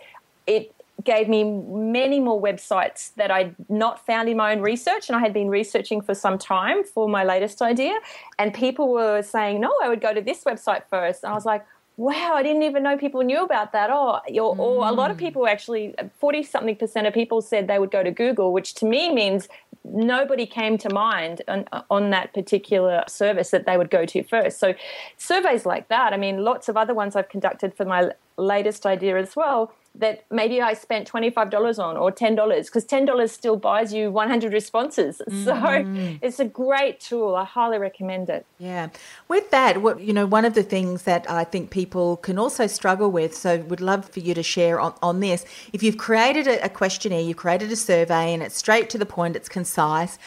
it 0.46 0.75
gave 1.02 1.29
me 1.29 1.44
many 1.44 2.20
more 2.20 2.41
websites 2.41 3.14
that 3.17 3.31
I'd 3.31 3.55
not 3.69 4.05
found 4.06 4.29
in 4.29 4.37
my 4.37 4.52
own 4.52 4.61
research, 4.61 5.08
and 5.08 5.17
I 5.17 5.20
had 5.20 5.32
been 5.32 5.49
researching 5.49 6.00
for 6.00 6.14
some 6.14 6.38
time 6.38 6.85
for 6.85 7.08
my 7.08 7.25
latest 7.25 7.61
idea. 7.61 7.94
And 8.38 8.55
people 8.55 8.88
were 8.93 9.23
saying, 9.23 9.61
"No, 9.61 9.73
I 9.82 9.88
would 9.88 10.00
go 10.00 10.14
to 10.14 10.20
this 10.20 10.44
website 10.44 10.85
first. 10.88 11.25
And 11.25 11.32
I 11.32 11.35
was 11.35 11.44
like, 11.44 11.67
"Wow, 11.96 12.32
I 12.35 12.43
didn't 12.43 12.62
even 12.62 12.82
know 12.82 12.96
people 12.96 13.23
knew 13.23 13.43
about 13.43 13.73
that." 13.73 13.91
Oh, 13.91 14.20
or, 14.41 14.56
or 14.56 14.86
a 14.86 14.93
lot 14.93 15.10
of 15.10 15.17
mm. 15.17 15.20
people 15.20 15.48
actually, 15.48 15.94
forty 16.20 16.43
something 16.43 16.77
percent 16.77 17.06
of 17.06 17.15
people 17.15 17.43
said 17.43 17.67
they 17.67 17.79
would 17.79 17.91
go 17.91 18.03
to 18.03 18.13
Google, 18.13 18.53
which 18.53 18.74
to 18.74 18.86
me 18.86 19.13
means 19.13 19.48
nobody 19.86 20.46
came 20.46 20.79
to 20.79 20.89
mind 20.89 21.43
on, 21.46 21.67
on, 21.91 22.08
that 22.08 22.32
particular 22.32 23.05
service 23.06 23.51
that 23.51 23.67
they 23.67 23.77
would 23.77 23.91
go 23.91 24.06
to 24.06 24.22
first. 24.22 24.58
So, 24.58 24.72
surveys 25.19 25.67
like 25.67 25.89
that, 25.89 26.15
I 26.15 26.17
mean, 26.17 26.43
lots 26.43 26.70
of 26.70 26.77
other 26.79 26.94
ones 26.94 27.15
I've 27.15 27.29
conducted 27.29 27.77
for 27.77 27.84
my 27.84 28.10
latest 28.39 28.86
idea 28.86 29.19
as 29.19 29.36
well 29.36 29.74
that 29.96 30.24
maybe 30.31 30.60
I 30.60 30.74
spent 30.74 31.10
$25 31.10 31.79
on 31.79 31.96
or 31.96 32.10
$10 32.10 32.65
because 32.65 32.84
$10 32.84 33.31
still 33.31 33.56
buys 33.56 33.93
you 33.93 34.10
100 34.10 34.53
responses. 34.53 35.20
Mm-hmm. 35.34 35.44
So 35.44 36.19
it's 36.22 36.41
a 36.41 36.44
great 36.44 37.01
tool. 37.01 37.34
I 37.34 37.44
highly 37.44 37.79
recommend 37.79 38.31
it. 38.31 38.46
Yeah. 38.58 38.89
With 39.29 39.51
that, 39.51 39.77
you 40.01 40.13
know, 40.13 40.27
one 40.27 40.44
of 40.44 40.55
the 40.55 40.63
things 40.63 41.03
that 41.03 41.29
I 41.29 41.44
think 41.44 41.70
people 41.70 42.17
can 42.19 42.39
also 42.39 42.67
struggle 42.67 43.10
with, 43.10 43.34
so 43.34 43.58
would 43.58 43.81
love 43.81 44.08
for 44.08 44.20
you 44.20 44.32
to 44.34 44.43
share 44.43 44.81
on, 44.81 44.94
on 45.03 45.20
this. 45.20 45.44
If 45.72 45.82
you've 45.82 45.98
created 45.98 46.46
a, 46.46 46.65
a 46.65 46.69
questionnaire, 46.69 47.20
you've 47.20 47.36
created 47.36 47.70
a 47.72 47.77
survey 47.77 48.32
and 48.32 48.43
it's 48.43 48.56
straight 48.56 48.89
to 48.91 48.98
the 48.98 49.06
point, 49.06 49.36
it's 49.36 49.48
concise 49.48 50.19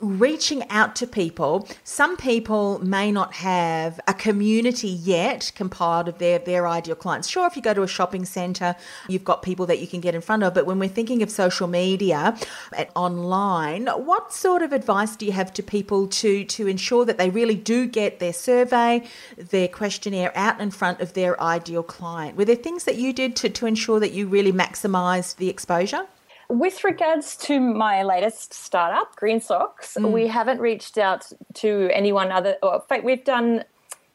reaching 0.00 0.68
out 0.68 0.94
to 0.96 1.06
people. 1.06 1.66
Some 1.82 2.18
people 2.18 2.78
may 2.84 3.10
not 3.10 3.34
have 3.34 3.98
a 4.06 4.12
community 4.12 4.88
yet 4.88 5.52
compiled 5.54 6.08
of 6.08 6.18
their, 6.18 6.38
their 6.38 6.68
ideal 6.68 6.94
clients. 6.94 7.28
Sure, 7.28 7.46
if 7.46 7.56
you 7.56 7.62
go 7.62 7.72
to 7.72 7.82
a 7.82 7.88
shopping 7.88 8.26
centre, 8.26 8.76
you've 9.08 9.24
got 9.24 9.42
people 9.42 9.64
that 9.66 9.78
you 9.78 9.86
can 9.86 10.00
get 10.00 10.14
in 10.14 10.20
front 10.20 10.42
of. 10.42 10.52
But 10.52 10.66
when 10.66 10.78
we're 10.78 10.88
thinking 10.88 11.22
of 11.22 11.30
social 11.30 11.66
media 11.66 12.36
and 12.76 12.88
online, 12.94 13.86
what 13.86 14.34
sort 14.34 14.62
of 14.62 14.72
advice 14.72 15.16
do 15.16 15.24
you 15.24 15.32
have 15.32 15.52
to 15.54 15.62
people 15.62 16.08
to, 16.08 16.44
to 16.44 16.66
ensure 16.66 17.06
that 17.06 17.16
they 17.16 17.30
really 17.30 17.56
do 17.56 17.86
get 17.86 18.18
their 18.18 18.34
survey, 18.34 19.02
their 19.38 19.68
questionnaire 19.68 20.32
out 20.36 20.60
in 20.60 20.70
front 20.70 21.00
of 21.00 21.14
their 21.14 21.40
ideal 21.40 21.82
client? 21.82 22.36
Were 22.36 22.44
there 22.44 22.56
things 22.56 22.84
that 22.84 22.96
you 22.96 23.14
did 23.14 23.34
to, 23.36 23.48
to 23.48 23.66
ensure 23.66 23.98
that 24.00 24.12
you 24.12 24.26
really 24.26 24.52
maximised 24.52 25.36
the 25.36 25.48
exposure? 25.48 26.06
With 26.48 26.84
regards 26.84 27.36
to 27.38 27.58
my 27.58 28.02
latest 28.02 28.54
startup, 28.54 29.16
Green 29.16 29.40
Socks, 29.40 29.96
mm. 29.98 30.10
we 30.12 30.28
haven't 30.28 30.60
reached 30.60 30.96
out 30.96 31.32
to 31.54 31.90
anyone 31.92 32.30
other. 32.30 32.56
Fact, 32.88 33.02
we've 33.04 33.24
done, 33.24 33.64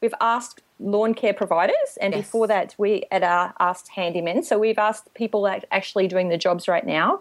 we've 0.00 0.14
asked 0.20 0.62
lawn 0.80 1.14
care 1.14 1.34
providers, 1.34 1.98
and 2.00 2.14
yes. 2.14 2.24
before 2.24 2.46
that, 2.46 2.74
we 2.78 3.04
had 3.12 3.22
uh, 3.22 3.52
asked 3.60 3.90
handymen. 3.94 4.44
So 4.44 4.58
we've 4.58 4.78
asked 4.78 5.12
people 5.14 5.42
that 5.42 5.66
actually 5.70 6.08
doing 6.08 6.30
the 6.30 6.38
jobs 6.38 6.68
right 6.68 6.86
now, 6.86 7.20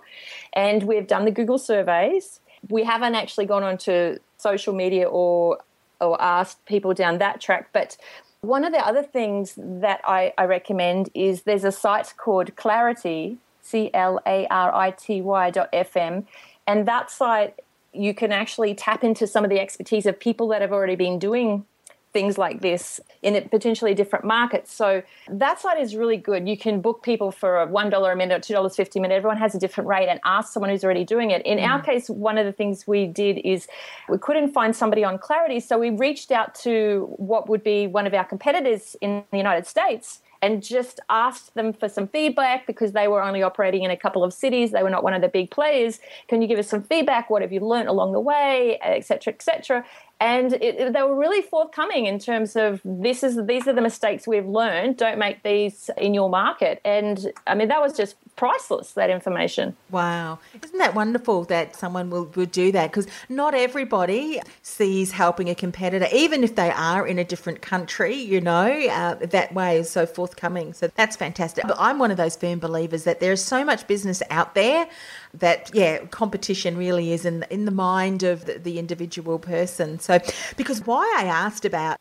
and 0.54 0.84
we've 0.84 1.08
done 1.08 1.26
the 1.26 1.32
Google 1.32 1.58
surveys. 1.58 2.40
We 2.70 2.84
haven't 2.84 3.16
actually 3.16 3.48
gone 3.48 3.64
onto 3.64 4.18
social 4.38 4.74
media 4.74 5.08
or 5.08 5.60
or 6.00 6.20
asked 6.22 6.66
people 6.66 6.94
down 6.94 7.20
that 7.20 7.42
track, 7.42 7.70
but 7.74 7.98
One 8.42 8.64
of 8.64 8.74
the 8.74 8.80
other 8.80 9.04
things 9.04 9.54
that 9.56 10.02
I, 10.04 10.34
I 10.36 10.46
recommend 10.46 11.10
is 11.14 11.44
there's 11.44 11.64
a 11.64 11.72
site 11.72 12.16
called 12.18 12.56
Clarity, 12.56 13.38
C 13.62 13.90
L 13.94 14.20
A 14.26 14.48
R 14.48 14.74
I 14.74 14.92
T 14.92 15.22
Y 15.22 15.52
dot 15.52 15.72
FM. 15.72 16.26
And 16.68 16.88
that 16.88 17.10
site, 17.12 17.60
you 17.94 18.14
can 18.14 18.32
actually 18.32 18.74
tap 18.74 19.04
into 19.04 19.28
some 19.28 19.44
of 19.44 19.50
the 19.50 19.60
expertise 19.60 20.06
of 20.06 20.20
people 20.20 20.48
that 20.50 20.62
have 20.62 20.72
already 20.72 20.96
been 20.96 21.20
doing 21.20 21.66
things 22.14 22.38
like 22.38 22.62
this 22.62 23.00
in 23.22 23.48
potentially 23.50 23.94
different 23.94 24.26
markets. 24.26 24.74
So 24.74 25.02
that 25.30 25.60
site 25.60 25.80
is 25.80 25.96
really 25.96 26.18
good. 26.18 26.48
You 26.48 26.58
can 26.58 26.82
book 26.82 27.04
people 27.04 27.32
for 27.32 27.62
a 27.62 27.68
$1 27.68 28.12
a 28.12 28.16
minute 28.16 28.50
or 28.50 28.54
$2.50 28.54 28.96
a 28.96 29.00
minute. 29.00 29.16
Everyone 29.16 29.38
has 29.38 29.56
a 29.56 29.60
different 29.60 29.88
rate 29.88 30.10
and 30.10 30.20
ask 30.26 30.52
someone 30.52 30.70
who's 30.70 30.84
already 30.84 31.06
doing 31.06 31.32
it. 31.32 31.42
In 31.46 31.58
mm. 31.58 31.68
our 31.68 31.82
case, 31.82 32.10
one 32.10 32.38
of 32.38 32.46
the 32.46 32.52
things 32.52 32.86
we 32.86 33.08
did 33.08 33.40
is 33.46 33.68
we 34.10 34.18
couldn't 34.18 34.52
find 34.52 34.76
somebody 34.76 35.04
on 35.04 35.18
Clarity. 35.18 35.60
So 35.60 35.80
we 35.80 35.90
reached 35.90 36.32
out 36.32 36.54
to 36.56 37.14
what 37.18 37.48
would 37.48 37.64
be 37.64 37.88
one 37.88 38.06
of 38.06 38.14
our 38.14 38.26
competitors 38.26 38.96
in 39.02 39.24
the 39.32 39.38
United 39.38 39.66
States 39.66 40.22
and 40.42 40.64
just 40.64 41.00
asked 41.10 41.54
them 41.54 41.74
for 41.74 41.88
some 41.88 42.08
feedback 42.08 42.66
because 42.66 42.94
they 42.94 43.08
were 43.08 43.22
only 43.22 43.44
operating 43.44 43.84
in 43.84 43.92
a 43.92 43.98
couple 43.98 44.24
of 44.24 44.34
cities. 44.34 44.72
They 44.72 44.84
were 44.84 44.90
not 44.90 45.04
one 45.04 45.14
of 45.14 45.22
the 45.22 45.28
big 45.28 45.52
players. 45.52 46.00
Can 46.28 46.42
you 46.42 46.48
give 46.48 46.60
us 46.60 46.68
some 46.68 46.84
feedback? 46.84 47.30
What 47.30 47.42
have 47.42 47.52
you 47.52 47.60
learned 47.60 47.90
along 47.90 48.14
the 48.14 48.20
way, 48.20 48.80
etc., 48.82 49.34
etc.? 49.34 49.86
and 50.22 50.54
it, 50.54 50.94
they 50.94 51.02
were 51.02 51.16
really 51.16 51.42
forthcoming 51.42 52.06
in 52.06 52.20
terms 52.20 52.56
of 52.56 52.80
this 52.86 53.24
is 53.24 53.44
these 53.48 53.68
are 53.68 53.74
the 53.74 53.82
mistakes 53.82 54.28
we've 54.28 54.48
learned 54.48 54.96
don't 54.96 55.18
make 55.18 55.42
these 55.42 55.90
in 55.98 56.14
your 56.14 56.30
market 56.30 56.80
and 56.86 57.32
i 57.48 57.56
mean 57.56 57.68
that 57.68 57.82
was 57.82 57.98
just 57.98 58.16
priceless 58.36 58.94
that 58.94 59.10
information. 59.10 59.76
Wow. 59.90 60.40
Isn't 60.64 60.78
that 60.78 60.96
wonderful 60.96 61.44
that 61.46 61.76
someone 61.76 62.10
will, 62.10 62.26
will 62.36 62.46
do 62.46 62.72
that? 62.72 62.92
Because 62.92 63.08
not 63.30 63.54
everybody 63.54 64.42
sees 64.62 65.12
helping 65.12 65.50
a 65.50 65.56
competitor 65.56 66.08
even 66.12 66.44
if 66.44 66.56
they 66.56 66.72
are 66.72 67.06
in 67.06 67.20
a 67.20 67.24
different 67.24 67.62
country 67.62 68.16
you 68.16 68.42
know 68.42 68.66
uh, 68.90 69.16
that 69.16 69.54
way 69.54 69.78
is 69.78 69.90
so 69.90 70.06
forthcoming. 70.06 70.74
So 70.74 70.90
that's 70.96 71.16
fantastic. 71.16 71.66
But 71.68 71.78
i'm 71.80 72.00
one 72.00 72.12
of 72.12 72.18
those 72.18 72.36
firm 72.36 72.60
believers 72.60 73.04
that 73.04 73.20
there's 73.20 73.44
so 73.44 73.64
much 73.64 73.88
business 73.88 74.22
out 74.30 74.56
there 74.56 74.88
that 75.34 75.72
yeah 75.74 76.06
competition 76.06 76.78
really 76.78 77.12
is 77.14 77.26
in 77.26 77.46
in 77.50 77.66
the 77.66 77.72
mind 77.72 78.24
of 78.24 78.46
the, 78.46 78.58
the 78.58 78.80
individual 78.80 79.40
person. 79.40 80.00
So 80.00 80.20
because 80.58 80.86
why 80.86 81.06
i 81.18 81.26
asked 81.26 81.66
about 81.66 81.98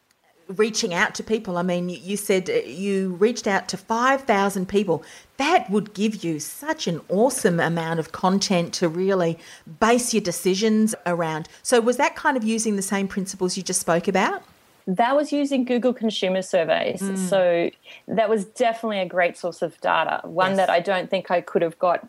reaching 0.57 0.93
out 0.93 1.15
to 1.15 1.23
people 1.23 1.57
i 1.57 1.63
mean 1.63 1.89
you 1.89 2.17
said 2.17 2.49
you 2.67 3.15
reached 3.15 3.47
out 3.47 3.69
to 3.69 3.77
5000 3.77 4.69
people 4.69 5.03
that 5.37 5.71
would 5.71 5.95
give 5.95 6.25
you 6.25 6.41
such 6.41 6.87
an 6.87 7.01
awesome 7.09 7.61
amount 7.61 8.01
of 8.01 8.13
content 8.13 8.73
to 8.75 8.89
really 8.89 9.39
base 9.81 10.13
your 10.13 10.21
decisions 10.21 10.95
around 11.07 11.49
so 11.63 11.81
was 11.81 11.97
that 11.97 12.17
kind 12.17 12.37
of 12.37 12.45
using 12.45 12.77
the 12.77 12.83
same 12.83 13.07
principles 13.07 13.57
you 13.57 13.63
just 13.63 13.81
spoke 13.81 14.09
about 14.09 14.43
that 14.87 15.15
was 15.15 15.31
using 15.31 15.65
Google 15.65 15.93
consumer 15.93 16.43
surveys. 16.43 17.01
Mm. 17.01 17.17
So 17.17 17.71
that 18.09 18.29
was 18.29 18.45
definitely 18.45 18.99
a 19.01 19.07
great 19.07 19.37
source 19.37 19.63
of 19.63 19.81
data, 19.81 20.21
one 20.25 20.53
yes. 20.53 20.57
that 20.57 20.71
I 20.71 20.81
don't 20.81 21.09
think 21.09 21.31
I 21.31 21.41
could 21.41 21.63
have 21.63 21.79
got 21.79 22.09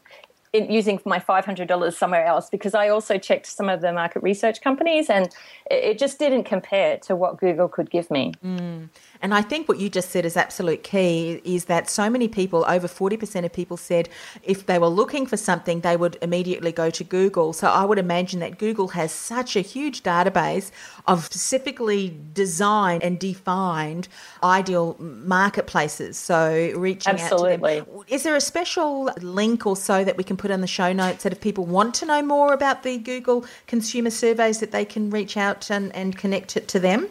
using 0.54 1.00
my 1.06 1.20
$500 1.20 1.94
somewhere 1.94 2.26
else 2.26 2.50
because 2.50 2.74
I 2.74 2.90
also 2.90 3.18
checked 3.18 3.46
some 3.46 3.70
of 3.70 3.82
the 3.82 3.94
market 3.94 4.22
research 4.22 4.62
companies 4.62 5.10
and 5.10 5.34
it 5.70 5.98
just 5.98 6.20
didn't 6.20 6.44
compare 6.44 6.98
to 7.00 7.16
what 7.16 7.38
Google 7.38 7.70
could 7.70 7.90
give 7.90 8.12
me. 8.12 8.34
Mm. 8.44 8.90
And 9.22 9.34
I 9.34 9.42
think 9.42 9.70
what 9.70 9.80
you 9.80 9.90
just 9.90 10.10
said 10.10 10.26
is 10.26 10.36
absolute 10.36 10.84
key 10.84 11.42
is 11.44 11.66
that 11.66 11.90
so 11.90 12.10
many 12.10 12.28
people, 12.28 12.66
over 12.68 12.88
40% 12.88 13.46
of 13.46 13.54
people 13.54 13.78
said 13.78 14.10
if 14.44 14.66
they 14.66 14.80
were 14.80 14.88
looking 14.88 15.26
for 15.26 15.38
something, 15.38 15.82
they 15.82 15.96
would 15.96 16.18
immediately 16.22 16.72
go 16.72 16.90
to 16.90 17.04
Google. 17.04 17.54
So 17.54 17.68
I 17.68 17.86
would 17.86 18.00
imagine 18.00 18.40
that 18.40 18.58
Google 18.58 18.90
has 18.90 19.12
such 19.12 19.56
a 19.56 19.62
huge 19.62 20.04
database 20.04 20.72
of 21.08 21.26
specifically 21.26 22.18
designed 22.34 23.04
and 23.04 23.20
defined 23.20 24.08
ideal 24.44 24.96
marketplaces. 25.00 26.18
So 26.18 26.74
reaching 26.76 27.14
Absolutely. 27.14 27.80
out 27.80 27.86
to 27.86 27.92
them. 27.92 28.04
Is 28.08 28.24
there 28.24 28.36
a 28.36 28.42
special 28.42 29.12
link 29.22 29.66
or 29.68 29.76
so 29.76 30.04
that 30.04 30.18
we 30.18 30.24
can 30.24 30.38
put 30.38 30.52
on 30.52 30.62
the 30.62 30.68
show 30.68 30.94
notes 30.94 31.24
that 31.24 31.32
if 31.32 31.42
people 31.42 31.66
want 31.66 31.94
to 31.96 32.06
know 32.06 32.22
more 32.22 32.54
about 32.54 32.84
the 32.84 32.98
Google 32.98 33.46
consumer 33.68 34.10
surveys 34.10 34.60
that 34.60 34.72
they 34.72 34.86
can 34.86 35.10
reach 35.10 35.38
out 35.38 35.70
and, 35.70 35.96
and 35.96 36.18
connect 36.18 36.58
it 36.58 36.68
to 36.70 36.80
them? 36.80 37.08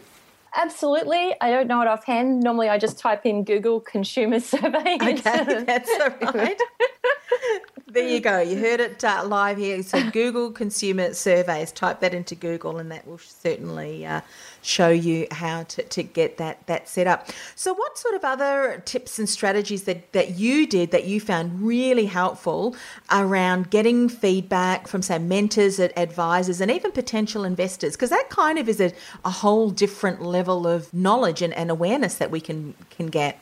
Absolutely. 0.55 1.33
I 1.39 1.49
don't 1.49 1.67
know 1.67 1.81
it 1.81 1.87
offhand. 1.87 2.41
Normally 2.41 2.67
I 2.67 2.77
just 2.77 2.99
type 2.99 3.25
in 3.25 3.43
Google 3.43 3.79
consumer 3.79 4.39
survey. 4.51 4.97
Okay, 5.01 5.13
that's 5.65 5.89
all 5.99 6.31
right. 6.33 6.59
there 7.93 8.07
you 8.07 8.19
go. 8.19 8.39
You 8.39 8.57
heard 8.57 8.79
it 8.79 9.03
uh, 9.03 9.23
live 9.25 9.57
here. 9.57 9.83
So 9.83 10.09
Google 10.11 10.51
consumer 10.51 11.13
surveys. 11.13 11.71
Type 11.71 11.99
that 11.99 12.13
into 12.13 12.35
Google, 12.35 12.77
and 12.77 12.91
that 12.91 13.05
will 13.05 13.17
certainly 13.17 14.05
uh, 14.05 14.21
show 14.61 14.89
you 14.89 15.27
how 15.31 15.63
to, 15.63 15.83
to 15.83 16.03
get 16.03 16.37
that 16.37 16.65
that 16.67 16.87
set 16.87 17.07
up. 17.07 17.29
So, 17.55 17.73
what 17.73 17.97
sort 17.97 18.15
of 18.15 18.23
other 18.23 18.81
tips 18.85 19.19
and 19.19 19.27
strategies 19.27 19.83
that 19.83 20.11
that 20.13 20.31
you 20.31 20.67
did 20.67 20.91
that 20.91 21.05
you 21.05 21.19
found 21.19 21.61
really 21.61 22.05
helpful 22.05 22.75
around 23.11 23.69
getting 23.69 24.07
feedback 24.09 24.87
from 24.87 25.01
say 25.01 25.19
mentors, 25.19 25.79
advisors, 25.79 26.61
and 26.61 26.71
even 26.71 26.91
potential 26.91 27.43
investors? 27.43 27.93
Because 27.93 28.09
that 28.09 28.29
kind 28.29 28.57
of 28.57 28.69
is 28.69 28.79
a, 28.79 28.93
a 29.25 29.31
whole 29.31 29.69
different 29.69 30.21
level 30.21 30.65
of 30.67 30.93
knowledge 30.93 31.41
and, 31.41 31.53
and 31.53 31.69
awareness 31.69 32.15
that 32.15 32.31
we 32.31 32.39
can 32.39 32.73
can 32.89 33.07
get. 33.07 33.39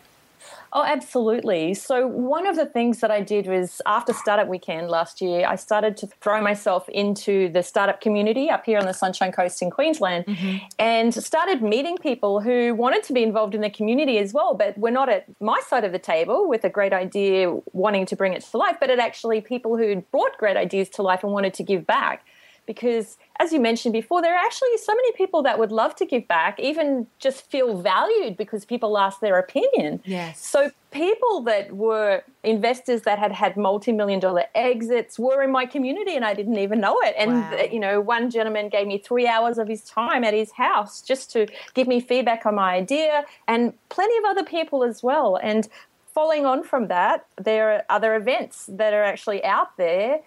Oh, 0.71 0.83
absolutely. 0.83 1.73
So, 1.73 2.05
one 2.05 2.45
of 2.45 2.55
the 2.55 2.65
things 2.65 2.99
that 2.99 3.09
I 3.09 3.21
did 3.21 3.47
was 3.47 3.81
after 3.85 4.13
Startup 4.13 4.47
Weekend 4.47 4.89
last 4.89 5.19
year, 5.19 5.47
I 5.47 5.55
started 5.55 5.97
to 5.97 6.07
throw 6.07 6.41
myself 6.41 6.88
into 6.89 7.49
the 7.49 7.63
startup 7.63 8.01
community 8.01 8.49
up 8.49 8.65
here 8.65 8.77
on 8.77 8.85
the 8.85 8.93
Sunshine 8.93 9.31
Coast 9.31 9.61
in 9.61 9.71
Queensland 9.71 10.25
mm-hmm. 10.25 10.57
and 10.77 11.13
started 11.13 11.63
meeting 11.63 11.97
people 11.97 12.39
who 12.39 12.75
wanted 12.75 13.03
to 13.03 13.13
be 13.13 13.23
involved 13.23 13.55
in 13.55 13.61
the 13.61 13.69
community 13.69 14.19
as 14.19 14.31
well, 14.31 14.53
but 14.53 14.77
were 14.77 14.91
not 14.91 15.09
at 15.09 15.25
my 15.41 15.59
side 15.67 15.83
of 15.83 15.91
the 15.91 15.99
table 15.99 16.47
with 16.47 16.63
a 16.63 16.69
great 16.69 16.93
idea 16.93 17.51
wanting 17.73 18.05
to 18.05 18.15
bring 18.15 18.33
it 18.33 18.43
to 18.43 18.57
life, 18.57 18.77
but 18.79 18.89
at 18.91 18.99
actually 18.99 19.41
people 19.41 19.75
who 19.75 20.03
brought 20.11 20.38
great 20.38 20.57
ideas 20.57 20.89
to 20.89 21.01
life 21.01 21.23
and 21.23 21.33
wanted 21.33 21.53
to 21.55 21.63
give 21.63 21.88
back 21.88 22.25
because 22.69 23.17
as 23.39 23.51
you 23.51 23.59
mentioned 23.59 23.93
before 23.93 24.21
there 24.21 24.31
are 24.31 24.45
actually 24.45 24.77
so 24.77 24.93
many 24.93 25.11
people 25.13 25.41
that 25.41 25.57
would 25.57 25.71
love 25.71 25.95
to 25.95 26.05
give 26.05 26.27
back 26.27 26.59
even 26.59 27.07
just 27.17 27.49
feel 27.49 27.81
valued 27.81 28.38
because 28.38 28.63
people 28.63 28.95
ask 28.95 29.21
their 29.21 29.39
opinion. 29.39 29.99
Yes. 30.05 30.45
So 30.45 30.69
people 30.91 31.41
that 31.41 31.75
were 31.75 32.21
investors 32.43 33.01
that 33.01 33.17
had 33.17 33.31
had 33.31 33.57
multi-million 33.57 34.19
dollar 34.19 34.43
exits 34.53 35.17
were 35.17 35.41
in 35.41 35.51
my 35.51 35.65
community 35.65 36.15
and 36.15 36.23
i 36.23 36.35
didn't 36.35 36.59
even 36.59 36.79
know 36.79 36.99
it. 37.01 37.15
And 37.17 37.31
wow. 37.31 37.67
you 37.71 37.79
know 37.79 37.99
one 37.99 38.29
gentleman 38.29 38.69
gave 38.69 38.85
me 38.85 38.99
three 38.99 39.25
hours 39.25 39.57
of 39.57 39.67
his 39.67 39.81
time 39.83 40.23
at 40.23 40.35
his 40.35 40.51
house 40.51 41.01
just 41.01 41.31
to 41.31 41.47
give 41.73 41.88
me 41.88 41.99
feedback 41.99 42.45
on 42.45 42.53
my 42.53 42.75
idea 42.75 43.25
and 43.47 43.73
plenty 43.89 44.15
of 44.19 44.25
other 44.25 44.43
people 44.43 44.83
as 44.83 45.01
well. 45.01 45.39
And 45.41 45.67
following 46.13 46.45
on 46.45 46.63
from 46.63 46.88
that 46.88 47.25
there 47.41 47.71
are 47.71 47.83
other 47.89 48.15
events 48.15 48.67
that 48.67 48.93
are 48.93 49.03
actually 49.03 49.43
out 49.43 49.75
there 49.77 50.19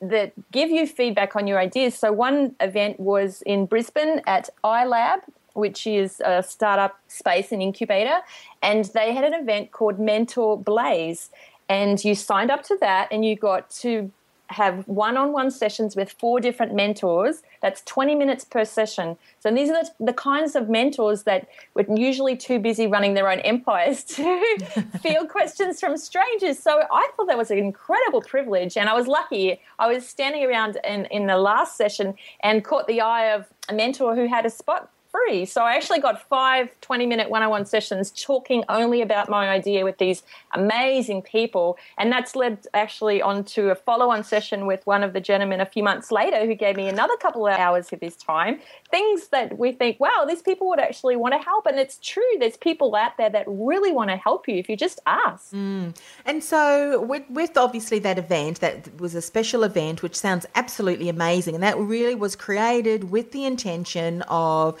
that 0.00 0.32
give 0.50 0.70
you 0.70 0.86
feedback 0.86 1.36
on 1.36 1.46
your 1.46 1.58
ideas. 1.58 1.94
So 1.94 2.12
one 2.12 2.54
event 2.60 2.98
was 2.98 3.42
in 3.42 3.66
Brisbane 3.66 4.22
at 4.26 4.48
iLab, 4.64 5.20
which 5.54 5.86
is 5.86 6.20
a 6.24 6.42
startup 6.42 6.98
space 7.08 7.52
and 7.52 7.60
incubator, 7.62 8.20
and 8.62 8.84
they 8.86 9.12
had 9.12 9.24
an 9.24 9.34
event 9.34 9.72
called 9.72 9.98
Mentor 9.98 10.56
Blaze. 10.56 11.30
And 11.68 12.02
you 12.04 12.14
signed 12.14 12.50
up 12.50 12.62
to 12.64 12.76
that 12.80 13.08
and 13.12 13.24
you 13.24 13.36
got 13.36 13.70
to 13.70 14.10
have 14.50 14.86
one 14.88 15.16
on 15.16 15.32
one 15.32 15.50
sessions 15.50 15.94
with 15.94 16.10
four 16.12 16.40
different 16.40 16.74
mentors. 16.74 17.42
That's 17.62 17.82
20 17.82 18.14
minutes 18.16 18.44
per 18.44 18.64
session. 18.64 19.16
So 19.38 19.50
these 19.50 19.70
are 19.70 19.82
the, 19.82 20.06
the, 20.06 20.12
kinds 20.12 20.56
of 20.56 20.68
mentors 20.68 21.22
that 21.22 21.48
were 21.74 21.84
usually 21.88 22.36
too 22.36 22.58
busy 22.58 22.86
running 22.86 23.14
their 23.14 23.30
own 23.30 23.38
empires 23.40 24.02
to 24.04 24.58
field 25.00 25.28
questions 25.28 25.78
from 25.78 25.96
strangers. 25.96 26.58
So 26.58 26.82
I 26.90 27.10
thought 27.16 27.28
that 27.28 27.38
was 27.38 27.50
an 27.50 27.58
incredible 27.58 28.22
privilege. 28.22 28.76
And 28.76 28.88
I 28.88 28.94
was 28.94 29.06
lucky. 29.06 29.60
I 29.78 29.92
was 29.92 30.06
standing 30.06 30.44
around 30.44 30.78
in, 30.84 31.06
in 31.06 31.26
the 31.26 31.38
last 31.38 31.76
session 31.76 32.14
and 32.42 32.64
caught 32.64 32.88
the 32.88 33.00
eye 33.00 33.32
of 33.32 33.46
a 33.68 33.74
mentor 33.74 34.16
who 34.16 34.26
had 34.26 34.44
a 34.44 34.50
spot 34.50 34.90
free. 35.10 35.44
So 35.44 35.62
I 35.62 35.74
actually 35.74 36.00
got 36.00 36.28
five 36.28 36.68
20 36.80 37.06
minute 37.06 37.30
one 37.30 37.42
on 37.42 37.50
one 37.50 37.66
sessions 37.66 38.10
talking 38.10 38.64
only 38.68 39.02
about 39.02 39.28
my 39.28 39.48
idea 39.48 39.84
with 39.84 39.98
these 39.98 40.22
amazing 40.54 41.22
people. 41.22 41.78
And 41.98 42.10
that's 42.10 42.36
led 42.36 42.66
actually 42.74 43.20
onto 43.20 43.68
a 43.68 43.74
follow 43.74 44.10
on 44.10 44.24
session 44.24 44.66
with 44.66 44.86
one 44.86 45.02
of 45.02 45.12
the 45.12 45.20
gentlemen 45.20 45.60
a 45.60 45.66
few 45.66 45.82
months 45.82 46.10
later 46.10 46.46
who 46.46 46.54
gave 46.54 46.76
me 46.76 46.88
another 46.88 47.16
couple 47.16 47.46
of 47.46 47.58
hours 47.58 47.92
of 47.92 48.00
his 48.00 48.16
time. 48.16 48.60
Things 48.90 49.28
that 49.28 49.58
we 49.58 49.72
think, 49.72 50.00
wow, 50.00 50.24
these 50.26 50.42
people 50.42 50.68
would 50.68 50.80
actually 50.80 51.16
want 51.16 51.34
to 51.34 51.38
help. 51.38 51.66
And 51.66 51.78
it's 51.78 51.98
true, 52.02 52.22
there's 52.38 52.56
people 52.56 52.94
out 52.94 53.16
there 53.16 53.30
that 53.30 53.44
really 53.46 53.92
want 53.92 54.10
to 54.10 54.16
help 54.16 54.48
you 54.48 54.56
if 54.56 54.68
you 54.68 54.76
just 54.76 55.00
ask. 55.06 55.52
Mm. 55.52 55.96
And 56.24 56.42
so, 56.42 57.02
with, 57.02 57.24
with 57.30 57.56
obviously 57.56 57.98
that 58.00 58.18
event, 58.18 58.60
that 58.60 59.00
was 59.00 59.14
a 59.14 59.22
special 59.22 59.64
event, 59.64 60.02
which 60.02 60.16
sounds 60.16 60.46
absolutely 60.54 61.08
amazing. 61.08 61.54
And 61.54 61.62
that 61.62 61.78
really 61.78 62.14
was 62.14 62.36
created 62.36 63.10
with 63.10 63.32
the 63.32 63.44
intention 63.44 64.22
of 64.22 64.78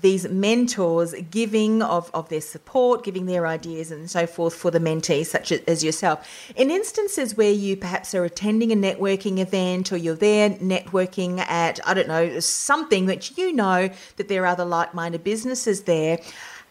these 0.00 0.28
mentors 0.28 1.14
giving 1.30 1.82
of, 1.82 2.10
of 2.14 2.28
their 2.28 2.40
support, 2.40 3.04
giving 3.04 3.26
their 3.26 3.46
ideas 3.46 3.90
and 3.90 4.10
so 4.10 4.26
forth 4.26 4.54
for 4.54 4.70
the 4.70 4.78
mentees, 4.78 5.26
such 5.26 5.52
as 5.52 5.84
yourself. 5.84 6.28
In 6.56 6.70
instances 6.70 7.36
where 7.36 7.52
you 7.52 7.76
perhaps 7.76 8.14
are 8.14 8.24
attending 8.24 8.72
a 8.72 8.76
networking 8.76 9.38
event 9.38 9.92
or 9.92 9.96
you're 9.96 10.14
there 10.14 10.50
networking 10.50 11.38
at, 11.40 11.80
I 11.86 11.94
don't 11.94 12.08
know, 12.08 12.40
something 12.40 13.06
which 13.06 13.36
you 13.36 13.52
know 13.52 13.90
that 14.16 14.28
there 14.28 14.44
are 14.44 14.46
other 14.46 14.64
like 14.64 14.94
minded 14.94 15.24
businesses 15.24 15.82
there 15.82 16.18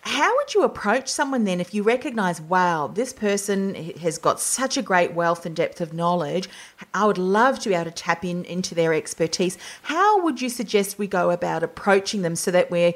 How 0.02 0.36
would 0.38 0.54
you 0.54 0.64
approach 0.64 1.08
someone 1.08 1.44
then 1.44 1.60
if 1.60 1.74
you 1.74 1.84
recognize, 1.84 2.40
wow, 2.42 2.88
this 2.88 3.14
person 3.14 3.76
has 3.76 4.18
got 4.18 4.40
such 4.40 4.78
a 4.78 4.82
great 4.82 5.14
wealth 5.14 5.46
and 5.46 5.56
depth 5.56 5.82
of 5.82 5.94
knowledge? 5.94 6.50
I 6.94 7.06
would 7.06 7.18
love 7.18 7.60
to 7.60 7.70
be 7.70 7.76
able 7.76 7.86
to 7.86 7.92
tap 7.92 8.24
in 8.24 8.46
into 8.46 8.74
their 8.74 8.94
expertise. 8.94 9.58
How 9.84 10.24
would 10.24 10.42
you 10.42 10.50
suggest 10.50 10.98
we 10.98 11.08
go 11.08 11.32
about 11.32 11.64
approaching 11.64 12.22
them 12.22 12.36
so 12.36 12.50
that 12.52 12.72
we're, 12.72 12.94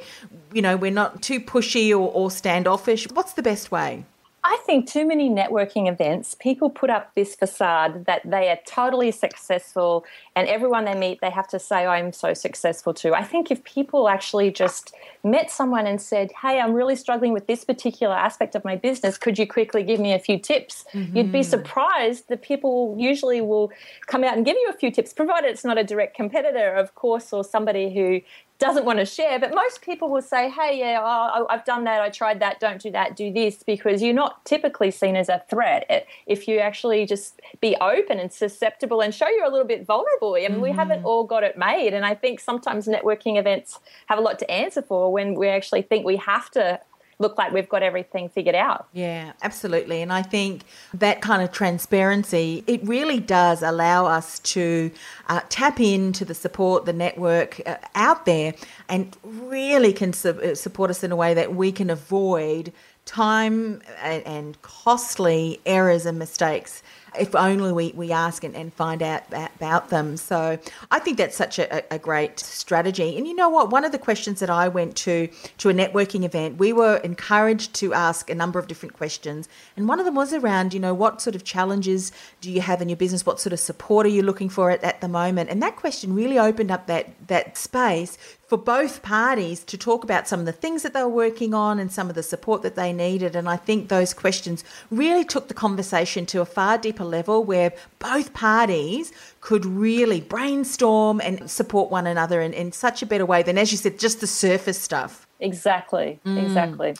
you 0.53 0.61
know, 0.61 0.77
we're 0.77 0.91
not 0.91 1.21
too 1.21 1.39
pushy 1.39 1.91
or, 1.91 2.09
or 2.11 2.31
standoffish? 2.31 3.09
What's 3.11 3.33
the 3.33 3.43
best 3.43 3.71
way? 3.71 4.05
I 4.45 4.57
think 4.65 4.89
too 4.89 5.07
many 5.07 5.29
networking 5.29 5.89
events, 5.89 6.35
people 6.35 6.69
put 6.69 6.89
up 6.89 7.15
this 7.15 7.33
facade 7.33 8.05
that 8.05 8.21
they 8.25 8.49
are 8.49 8.59
totally 8.67 9.11
successful 9.11 10.05
and 10.35 10.49
everyone 10.49 10.83
they 10.83 10.95
meet, 10.95 11.21
they 11.21 11.29
have 11.29 11.47
to 11.49 11.59
say, 11.59 11.85
I'm 11.85 12.11
so 12.11 12.33
successful 12.33 12.93
too. 12.93 13.13
I 13.13 13.23
think 13.23 13.51
if 13.51 13.63
people 13.63 14.09
actually 14.09 14.51
just 14.51 14.93
met 15.23 15.49
someone 15.49 15.87
and 15.87 16.01
said, 16.01 16.31
Hey, 16.41 16.59
I'm 16.59 16.73
really 16.73 16.97
struggling 16.97 17.31
with 17.31 17.47
this 17.47 17.63
particular 17.63 18.15
aspect 18.15 18.53
of 18.53 18.65
my 18.65 18.75
business, 18.75 19.17
could 19.17 19.39
you 19.39 19.47
quickly 19.47 19.81
give 19.81 20.01
me 20.01 20.11
a 20.13 20.19
few 20.19 20.37
tips? 20.37 20.83
Mm-hmm. 20.93 21.15
You'd 21.15 21.31
be 21.31 21.39
mm-hmm. 21.39 21.49
surprised 21.49 22.27
that 22.27 22.41
people 22.41 22.97
usually 22.99 23.39
will 23.39 23.71
come 24.07 24.25
out 24.25 24.35
and 24.35 24.45
give 24.45 24.57
you 24.57 24.69
a 24.69 24.77
few 24.77 24.91
tips, 24.91 25.13
provided 25.13 25.51
it's 25.51 25.63
not 25.63 25.77
a 25.77 25.85
direct 25.85 26.17
competitor, 26.17 26.73
of 26.73 26.95
course, 26.95 27.31
or 27.31 27.45
somebody 27.45 27.93
who 27.93 28.19
doesn't 28.59 28.85
want 28.85 28.99
to 28.99 29.05
share. 29.05 29.39
But 29.39 29.53
most 29.53 29.81
people 29.81 30.09
will 30.09 30.21
say, 30.21 30.49
hey, 30.49 30.79
yeah, 30.79 30.99
oh, 31.01 31.45
I've 31.49 31.65
done 31.65 31.83
that, 31.85 32.01
I 32.01 32.09
tried 32.09 32.39
that, 32.39 32.59
don't 32.59 32.81
do 32.81 32.91
that, 32.91 33.15
do 33.15 33.31
this, 33.31 33.63
because 33.63 34.01
you're 34.01 34.13
not 34.13 34.43
typically 34.45 34.91
seen 34.91 35.15
as 35.15 35.29
a 35.29 35.43
threat. 35.49 36.07
If 36.27 36.47
you 36.47 36.59
actually 36.59 37.05
just 37.05 37.41
be 37.59 37.75
open 37.81 38.19
and 38.19 38.31
susceptible 38.31 39.01
and 39.01 39.13
show 39.13 39.27
you're 39.27 39.45
a 39.45 39.49
little 39.49 39.67
bit 39.67 39.85
vulnerable. 39.85 40.35
I 40.35 40.39
mean, 40.39 40.51
mm-hmm. 40.51 40.61
we 40.61 40.71
haven't 40.71 40.99
mm-hmm. 40.99 41.07
all 41.07 41.23
got 41.23 41.43
it 41.43 41.57
made. 41.57 41.93
And 41.93 42.05
I 42.05 42.15
think 42.15 42.39
sometimes 42.39 42.87
networking 42.87 43.37
events 43.37 43.79
have 44.07 44.17
a 44.17 44.21
lot 44.21 44.39
to 44.39 44.49
answer 44.49 44.81
for 44.81 45.11
when 45.11 45.35
we 45.35 45.47
actually 45.47 45.81
think 45.81 46.05
we 46.05 46.17
have 46.17 46.49
to 46.51 46.79
look 47.23 47.37
like 47.39 47.51
we've 47.51 47.69
got 47.69 47.81
everything 47.81 48.29
figured 48.29 48.53
out. 48.53 48.85
Yeah, 48.93 49.33
absolutely. 49.41 50.03
And 50.03 50.13
I 50.13 50.21
think 50.21 50.61
that 50.93 51.21
kind 51.21 51.41
of 51.41 51.51
transparency, 51.51 52.63
it 52.67 52.85
really 52.87 53.19
does 53.19 53.63
allow 53.63 54.05
us 54.05 54.37
to 54.39 54.91
uh, 55.29 55.41
tap 55.49 55.79
into 55.79 56.23
the 56.25 56.35
support, 56.35 56.85
the 56.85 56.93
network 56.93 57.59
uh, 57.65 57.77
out 57.95 58.27
there, 58.27 58.53
and 58.87 59.17
really 59.23 59.93
can 59.93 60.13
su- 60.13 60.29
uh, 60.29 60.53
support 60.53 60.91
us 60.91 61.03
in 61.03 61.11
a 61.11 61.15
way 61.15 61.33
that 61.33 61.55
we 61.55 61.71
can 61.71 61.89
avoid 61.89 62.71
time 63.05 63.81
and, 64.01 64.25
and 64.27 64.61
costly 64.61 65.59
errors 65.65 66.05
and 66.05 66.19
mistakes 66.19 66.83
if 67.19 67.35
only 67.35 67.71
we, 67.71 67.91
we 67.95 68.11
ask 68.11 68.43
and, 68.43 68.55
and 68.55 68.73
find 68.73 69.01
out 69.01 69.23
about 69.55 69.89
them. 69.89 70.17
So 70.17 70.57
I 70.91 70.99
think 70.99 71.17
that's 71.17 71.35
such 71.35 71.59
a, 71.59 71.93
a 71.93 71.99
great 71.99 72.39
strategy. 72.39 73.17
And 73.17 73.27
you 73.27 73.35
know 73.35 73.49
what? 73.49 73.69
One 73.69 73.85
of 73.85 73.91
the 73.91 73.99
questions 73.99 74.39
that 74.39 74.49
I 74.49 74.67
went 74.67 74.95
to 74.97 75.27
to 75.59 75.69
a 75.69 75.73
networking 75.73 76.23
event, 76.23 76.57
we 76.57 76.73
were 76.73 76.97
encouraged 76.97 77.73
to 77.75 77.93
ask 77.93 78.29
a 78.29 78.35
number 78.35 78.59
of 78.59 78.67
different 78.67 78.93
questions. 78.93 79.47
And 79.77 79.87
one 79.87 79.99
of 79.99 80.05
them 80.05 80.15
was 80.15 80.33
around, 80.33 80.73
you 80.73 80.79
know, 80.79 80.93
what 80.93 81.21
sort 81.21 81.35
of 81.35 81.43
challenges 81.43 82.11
do 82.41 82.51
you 82.51 82.61
have 82.61 82.81
in 82.81 82.89
your 82.89 82.97
business? 82.97 83.25
What 83.25 83.39
sort 83.39 83.53
of 83.53 83.59
support 83.59 84.05
are 84.05 84.09
you 84.09 84.23
looking 84.23 84.49
for 84.49 84.71
at, 84.71 84.83
at 84.83 85.01
the 85.01 85.07
moment? 85.07 85.49
And 85.49 85.61
that 85.61 85.75
question 85.75 86.13
really 86.13 86.39
opened 86.39 86.71
up 86.71 86.87
that 86.87 87.27
that 87.27 87.57
space 87.57 88.17
for 88.53 88.57
both 88.57 89.01
parties 89.01 89.63
to 89.63 89.77
talk 89.77 90.03
about 90.03 90.27
some 90.27 90.39
of 90.39 90.45
the 90.45 90.51
things 90.51 90.83
that 90.83 90.93
they 90.93 91.01
were 91.01 91.09
working 91.09 91.55
on 91.55 91.79
and 91.79 91.91
some 91.91 92.07
of 92.07 92.13
the 92.13 92.21
support 92.21 92.61
that 92.61 92.75
they 92.75 92.93
needed. 92.93 93.35
And 93.35 93.49
I 93.49 93.55
think 93.55 93.89
those 93.89 94.13
questions 94.13 94.63
really 94.91 95.25
took 95.25 95.47
the 95.47 95.55
conversation 95.55 96.27
to 96.27 96.41
a 96.41 96.45
far 96.45 96.77
deeper 96.77 97.02
level 97.03 97.43
where 97.43 97.73
both 97.99 98.33
parties 98.33 99.11
could 99.41 99.65
really 99.65 100.21
brainstorm 100.21 101.21
and 101.21 101.49
support 101.49 101.91
one 101.91 102.07
another 102.07 102.41
in, 102.41 102.53
in 102.53 102.71
such 102.71 103.01
a 103.01 103.05
better 103.05 103.25
way 103.25 103.43
than, 103.43 103.57
as 103.57 103.71
you 103.71 103.77
said, 103.77 103.99
just 103.99 104.21
the 104.21 104.27
surface 104.27 104.79
stuff. 104.79 105.27
Exactly, 105.39 106.19
mm. 106.25 106.41
exactly. 106.41 106.95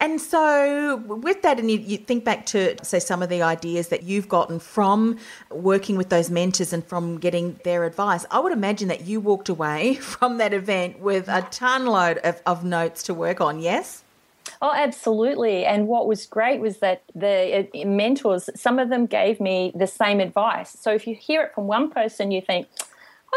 And 0.00 0.20
so, 0.20 0.96
with 0.96 1.42
that, 1.42 1.58
and 1.58 1.70
you, 1.70 1.78
you, 1.78 1.96
think 1.96 2.24
back 2.24 2.46
to, 2.46 2.76
say, 2.84 3.00
some 3.00 3.20
of 3.20 3.28
the 3.28 3.42
ideas 3.42 3.88
that 3.88 4.04
you've 4.04 4.28
gotten 4.28 4.60
from 4.60 5.18
working 5.50 5.96
with 5.96 6.08
those 6.08 6.30
mentors 6.30 6.72
and 6.72 6.86
from 6.86 7.18
getting 7.18 7.58
their 7.64 7.84
advice, 7.84 8.24
I 8.30 8.38
would 8.38 8.52
imagine 8.52 8.86
that 8.88 9.06
you 9.06 9.20
walked 9.20 9.48
away 9.48 9.94
from 10.00 10.38
that 10.38 10.54
event 10.54 11.00
with 11.00 11.28
a 11.28 11.42
ton 11.50 11.86
load 11.86 12.18
of, 12.18 12.40
of 12.46 12.64
notes 12.64 13.02
to 13.04 13.14
work 13.14 13.40
on, 13.40 13.58
yes? 13.58 14.04
Oh, 14.60 14.72
absolutely. 14.74 15.64
And 15.64 15.86
what 15.86 16.06
was 16.06 16.26
great 16.26 16.60
was 16.60 16.78
that 16.78 17.02
the 17.14 17.68
uh, 17.74 17.86
mentors, 17.86 18.50
some 18.56 18.78
of 18.78 18.88
them 18.88 19.06
gave 19.06 19.40
me 19.40 19.72
the 19.74 19.86
same 19.86 20.20
advice. 20.20 20.76
So 20.78 20.92
if 20.92 21.06
you 21.06 21.14
hear 21.14 21.42
it 21.42 21.54
from 21.54 21.66
one 21.66 21.90
person, 21.90 22.30
you 22.30 22.40
think, 22.40 22.66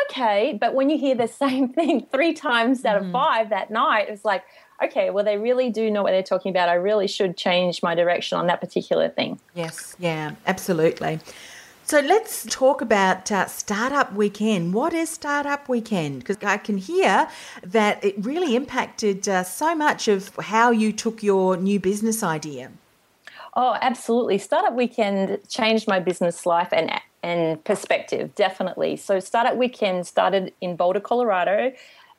okay, 0.09 0.57
but 0.59 0.73
when 0.73 0.89
you 0.89 0.97
hear 0.97 1.15
the 1.15 1.27
same 1.45 1.69
thing 1.69 2.07
three 2.11 2.33
times 2.33 2.83
out 2.85 2.97
of 2.97 3.03
mm-hmm. 3.03 3.11
five 3.11 3.49
that 3.49 3.69
night, 3.69 4.07
it's 4.09 4.25
like, 4.25 4.43
okay, 4.83 5.11
well, 5.11 5.23
they 5.23 5.37
really 5.37 5.69
do 5.69 5.91
know 5.91 6.01
what 6.01 6.11
they're 6.11 6.23
talking 6.23 6.49
about. 6.49 6.69
I 6.69 6.73
really 6.73 7.07
should 7.07 7.37
change 7.37 7.83
my 7.83 7.93
direction 7.93 8.37
on 8.37 8.47
that 8.47 8.59
particular 8.59 9.09
thing. 9.09 9.39
Yes, 9.53 9.95
yeah, 9.99 10.31
absolutely. 10.47 11.19
So 11.91 11.99
let's 11.99 12.45
talk 12.45 12.79
about 12.79 13.33
uh, 13.33 13.47
Startup 13.47 14.13
Weekend. 14.13 14.73
What 14.73 14.93
is 14.93 15.09
Startup 15.09 15.67
Weekend? 15.67 16.19
Because 16.19 16.37
I 16.41 16.55
can 16.55 16.77
hear 16.77 17.27
that 17.63 18.01
it 18.01 18.15
really 18.17 18.55
impacted 18.55 19.27
uh, 19.27 19.43
so 19.43 19.75
much 19.75 20.07
of 20.07 20.33
how 20.37 20.71
you 20.71 20.93
took 20.93 21.21
your 21.21 21.57
new 21.57 21.81
business 21.81 22.23
idea. 22.23 22.71
Oh, 23.57 23.77
absolutely. 23.81 24.37
Startup 24.37 24.73
Weekend 24.73 25.39
changed 25.49 25.85
my 25.85 25.99
business 25.99 26.45
life 26.45 26.69
and 26.71 26.89
and 27.23 27.61
perspective, 27.65 28.35
definitely. 28.35 28.95
So 28.95 29.19
Startup 29.19 29.57
Weekend 29.57 30.07
started 30.07 30.53
in 30.61 30.77
Boulder, 30.77 31.01
Colorado 31.01 31.73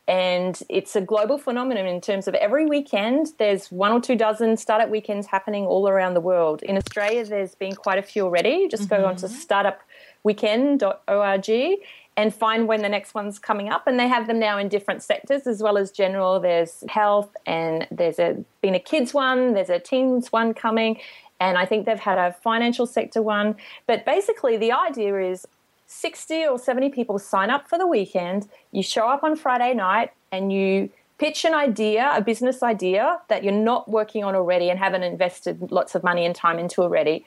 and 0.09 0.61
it's 0.69 0.97
a 0.97 1.01
global 1.01 1.39
phenomenon 1.39 1.87
in 1.87 2.01
terms 2.01 2.27
of 2.27 2.35
every 2.35 2.67
weekend 2.67 3.29
there's 3.39 3.71
one 3.71 3.93
or 3.93 4.01
two 4.01 4.17
dozen 4.17 4.57
startup 4.57 4.89
weekends 4.89 5.29
happening 5.29 5.65
all 5.65 5.89
around 5.89 6.15
the 6.15 6.21
world. 6.21 6.61
In 6.63 6.77
Australia, 6.77 7.25
there's 7.25 7.55
been 7.55 7.77
quite 7.77 7.99
a 7.99 8.03
few 8.03 8.25
already. 8.25 8.67
Just 8.69 8.89
mm-hmm. 8.89 9.03
go 9.03 9.07
on 9.07 9.15
to 9.17 9.27
startupweekend.org 9.27 11.79
and 12.17 12.35
find 12.35 12.67
when 12.69 12.83
the 12.83 12.89
next 12.89 13.15
one's 13.15 13.39
coming 13.39 13.69
up. 13.69 13.87
And 13.87 13.99
they 13.99 14.09
have 14.09 14.27
them 14.27 14.39
now 14.39 14.59
in 14.59 14.69
different 14.69 15.03
sectors 15.03 15.47
as 15.47 15.63
well 15.63 15.79
as 15.79 15.93
general. 15.93 16.41
There's 16.41 16.85
health, 16.89 17.35
and 17.47 17.87
there's 17.91 18.19
a, 18.19 18.45
been 18.61 18.75
a 18.75 18.81
kids 18.81 19.15
one, 19.15 19.55
there's 19.55 19.71
a 19.71 19.79
teens 19.79 20.33
one 20.33 20.53
coming, 20.53 21.01
and 21.41 21.57
I 21.57 21.65
think 21.65 21.87
they've 21.87 21.99
had 21.99 22.19
a 22.19 22.33
financial 22.33 22.87
sector 22.87 23.23
one. 23.23 23.55
But 23.87 24.05
basically, 24.05 24.57
the 24.57 24.73
idea 24.73 25.31
is 25.31 25.47
60 25.93 26.47
or 26.47 26.59
70 26.59 26.89
people 26.91 27.19
sign 27.19 27.51
up 27.51 27.69
for 27.69 27.79
the 27.79 27.87
weekend. 27.87 28.49
You 28.71 28.83
show 28.83 29.09
up 29.09 29.23
on 29.23 29.37
Friday 29.37 29.75
night 29.75 30.11
and 30.31 30.53
you 30.53 30.91
pitch 31.19 31.45
an 31.45 31.55
idea, 31.55 32.11
a 32.15 32.21
business 32.21 32.63
idea 32.63 33.21
that 33.29 33.45
you're 33.45 33.53
not 33.53 33.89
working 33.89 34.25
on 34.25 34.35
already 34.35 34.71
and 34.71 34.79
haven't 34.79 35.03
invested 35.03 35.71
lots 35.71 35.95
of 35.95 36.03
money 36.03 36.25
and 36.25 36.35
time 36.35 36.59
into 36.59 36.83
already. 36.83 37.25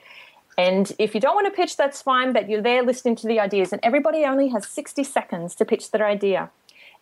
And 0.58 0.92
if 0.98 1.14
you 1.14 1.20
don't 1.20 1.34
want 1.34 1.46
to 1.46 1.50
pitch, 1.50 1.76
that's 1.76 2.02
fine, 2.02 2.32
but 2.32 2.48
you're 2.48 2.62
there 2.62 2.82
listening 2.82 3.14
to 3.16 3.26
the 3.26 3.40
ideas, 3.40 3.72
and 3.72 3.80
everybody 3.82 4.24
only 4.24 4.48
has 4.48 4.66
60 4.66 5.04
seconds 5.04 5.54
to 5.56 5.64
pitch 5.64 5.90
their 5.90 6.06
idea. 6.06 6.50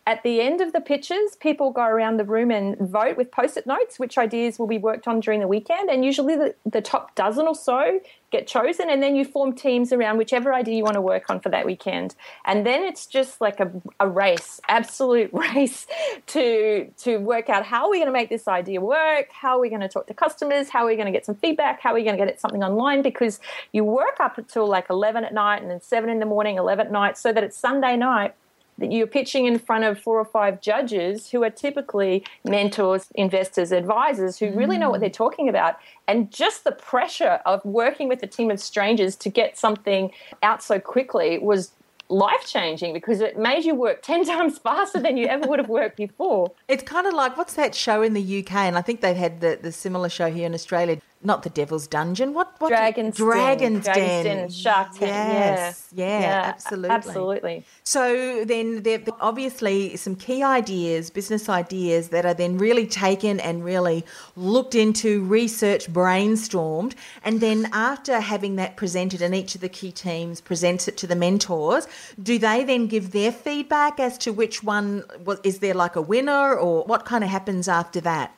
At 0.07 0.23
the 0.23 0.43
end 0.43 0.61
of 0.61 0.75
the 0.75 0.83
pitches, 0.83 1.35
people 1.37 1.71
go 1.71 1.83
around 1.83 2.19
the 2.19 2.27
room 2.27 2.51
and 2.51 2.77
vote 2.79 3.17
with 3.17 3.31
post 3.31 3.57
it 3.57 3.67
notes 3.67 3.99
which 3.99 4.19
ideas 4.19 4.59
will 4.59 4.67
be 4.67 4.77
worked 4.77 5.09
on 5.09 5.21
during 5.21 5.41
the 5.41 5.49
weekend. 5.49 5.89
And 5.89 6.05
usually 6.05 6.37
the, 6.37 6.55
the 6.67 6.83
top 6.83 7.15
dozen 7.15 7.47
or 7.47 7.55
so 7.55 8.01
get 8.31 8.47
chosen. 8.47 8.91
And 8.91 9.03
then 9.03 9.17
you 9.17 9.25
form 9.25 9.55
teams 9.55 9.95
around 9.95 10.19
whichever 10.19 10.53
idea 10.53 10.77
you 10.77 10.83
want 10.83 10.97
to 10.97 11.01
work 11.01 11.31
on 11.31 11.41
for 11.41 11.49
that 11.49 11.65
weekend. 11.65 12.17
And 12.45 12.67
then 12.67 12.83
it's 12.83 13.07
just 13.07 13.41
like 13.41 13.61
a, 13.61 13.73
a 13.99 14.07
race, 14.07 14.61
absolute 14.69 15.31
race 15.33 15.87
to, 16.27 16.91
to 16.99 17.17
work 17.17 17.49
out 17.49 17.65
how 17.65 17.87
are 17.87 17.91
we 17.91 17.97
going 17.97 18.09
to 18.09 18.13
make 18.13 18.29
this 18.29 18.47
idea 18.47 18.83
work? 18.83 19.29
How 19.33 19.57
are 19.57 19.61
we 19.61 19.71
going 19.71 19.81
to 19.81 19.89
talk 19.89 20.07
to 20.09 20.15
customers? 20.15 20.69
How 20.69 20.85
are 20.85 20.89
we 20.89 20.97
going 20.97 21.07
to 21.07 21.13
get 21.13 21.25
some 21.25 21.37
feedback? 21.37 21.81
How 21.81 21.93
are 21.93 21.95
we 21.95 22.05
going 22.05 22.19
to 22.19 22.23
get 22.23 22.39
something 22.39 22.63
online? 22.63 23.01
Because 23.01 23.41
you 23.73 23.85
work 23.85 24.21
up 24.21 24.37
until 24.37 24.69
like 24.69 24.91
11 24.91 25.25
at 25.25 25.33
night 25.33 25.63
and 25.63 25.71
then 25.71 25.81
7 25.81 26.11
in 26.11 26.19
the 26.19 26.27
morning, 26.27 26.59
11 26.59 26.89
at 26.89 26.93
night, 26.93 27.17
so 27.17 27.33
that 27.33 27.43
it's 27.43 27.57
Sunday 27.57 27.97
night 27.97 28.35
you're 28.79 29.07
pitching 29.07 29.47
in 29.47 29.59
front 29.59 29.85
of 29.85 29.99
four 29.99 30.19
or 30.19 30.25
five 30.25 30.61
judges 30.61 31.31
who 31.31 31.43
are 31.45 31.51
typically 31.51 32.25
mentors, 32.45 33.07
investors, 33.15 33.73
advisors 33.73 34.39
who 34.39 34.51
really 34.51 34.79
know 34.79 34.91
what 34.91 35.01
they're 35.01 35.11
talking 35.11 35.49
about. 35.49 35.77
And 36.09 36.31
just 36.31 36.65
the 36.65 36.73
pressure 36.73 37.41
of 37.47 37.65
working 37.65 38.09
with 38.09 38.23
a 38.23 38.27
team 38.27 38.51
of 38.51 38.61
strangers 38.61 39.17
to 39.17 39.29
get 39.29 39.57
something 39.57 40.11
out 40.43 40.63
so 40.63 40.81
quickly 40.81 41.39
was 41.39 41.73
life 42.09 42.47
changing 42.47 42.93
because 42.93 43.21
it 43.21 43.39
made 43.39 43.65
you 43.65 43.75
work 43.75 44.03
10 44.03 44.25
times 44.25 44.59
faster 44.59 45.01
than 45.01 45.17
you 45.17 45.27
ever 45.27 45.47
would 45.49 45.59
have 45.59 45.69
worked 45.69 45.97
before. 45.97 46.53
It's 46.69 46.83
kind 46.83 47.07
of 47.07 47.15
like 47.15 47.37
what's 47.37 47.55
that 47.55 47.75
show 47.75 48.03
in 48.03 48.15
the 48.15 48.41
UK? 48.41 48.53
And 48.55 48.77
I 48.77 48.83
think 48.83 49.01
they've 49.01 49.17
had 49.17 49.41
the, 49.41 49.59
the 49.61 49.73
similar 49.73 50.09
show 50.09 50.31
here 50.31 50.47
in 50.47 50.55
Australia 50.55 51.01
not 51.25 51.43
the 51.43 51.51
Devil's 51.51 51.87
Dungeon. 51.87 52.35
What? 52.35 52.55
what 52.59 52.69
Dragon's, 52.69 53.17
Dragon's 53.17 53.85
Den. 53.85 53.95
Dragon's 53.95 54.25
Den. 54.25 54.51
Shark 54.51 54.89
Tank. 54.91 55.03
Yes. 55.03 55.89
Yeah. 55.93 56.05
Yeah, 56.05 56.21
yeah. 56.21 56.43
Absolutely. 56.47 56.91
Absolutely. 56.91 57.65
So 57.85 58.45
then 58.45 58.83
there 58.83 59.01
are 59.01 59.17
obviously 59.21 59.97
some 59.97 60.17
key 60.17 60.43
ideas, 60.43 61.11
business 61.11 61.49
ideas 61.49 62.09
that 62.09 62.27
are 62.27 62.35
then 62.35 62.59
really 62.59 62.87
taken 62.87 63.41
and 63.41 63.65
really 63.65 64.05
looked 64.37 64.75
into, 64.75 65.23
researched, 65.25 65.93
brainstormed, 65.93 66.95
and 67.25 67.41
then 67.41 67.69
after 67.73 68.21
having 68.21 68.57
that 68.57 68.77
presented, 68.77 69.23
and 69.23 69.35
each 69.35 69.55
of 69.55 69.61
the 69.61 69.69
key 69.69 69.93
teams 69.93 70.41
presents 70.41 70.89
it 70.89 70.97
to 70.99 71.07
the 71.07 71.17
mentors, 71.17 71.89
do 72.23 72.39
they 72.39 72.65
then 72.65 72.87
give 72.87 73.13
their 73.13 73.33
feedback 73.33 73.99
as 73.99 74.19
to 74.19 74.33
which 74.33 74.63
one 74.63 75.05
is 75.43 75.59
there 75.59 75.75
like 75.75 75.97
a 75.97 76.03
winner, 76.03 76.55
or 76.55 76.85
what 76.85 77.05
kind 77.05 77.25
of 77.25 77.31
happens 77.31 77.69
after 77.69 78.01
that? 78.01 78.35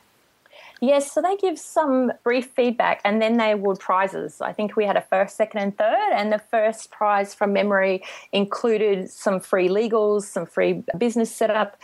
Yes, 0.80 1.10
so 1.10 1.22
they 1.22 1.36
give 1.36 1.58
some 1.58 2.12
brief 2.22 2.50
feedback 2.50 3.00
and 3.04 3.20
then 3.22 3.38
they 3.38 3.52
award 3.52 3.80
prizes. 3.80 4.40
I 4.40 4.52
think 4.52 4.76
we 4.76 4.84
had 4.84 4.96
a 4.96 5.00
first, 5.00 5.36
second, 5.36 5.60
and 5.60 5.76
third, 5.76 6.12
and 6.12 6.32
the 6.32 6.38
first 6.38 6.90
prize 6.90 7.34
from 7.34 7.52
memory 7.52 8.02
included 8.32 9.10
some 9.10 9.40
free 9.40 9.68
legals, 9.68 10.24
some 10.24 10.44
free 10.44 10.84
business 10.98 11.34
setup, 11.34 11.78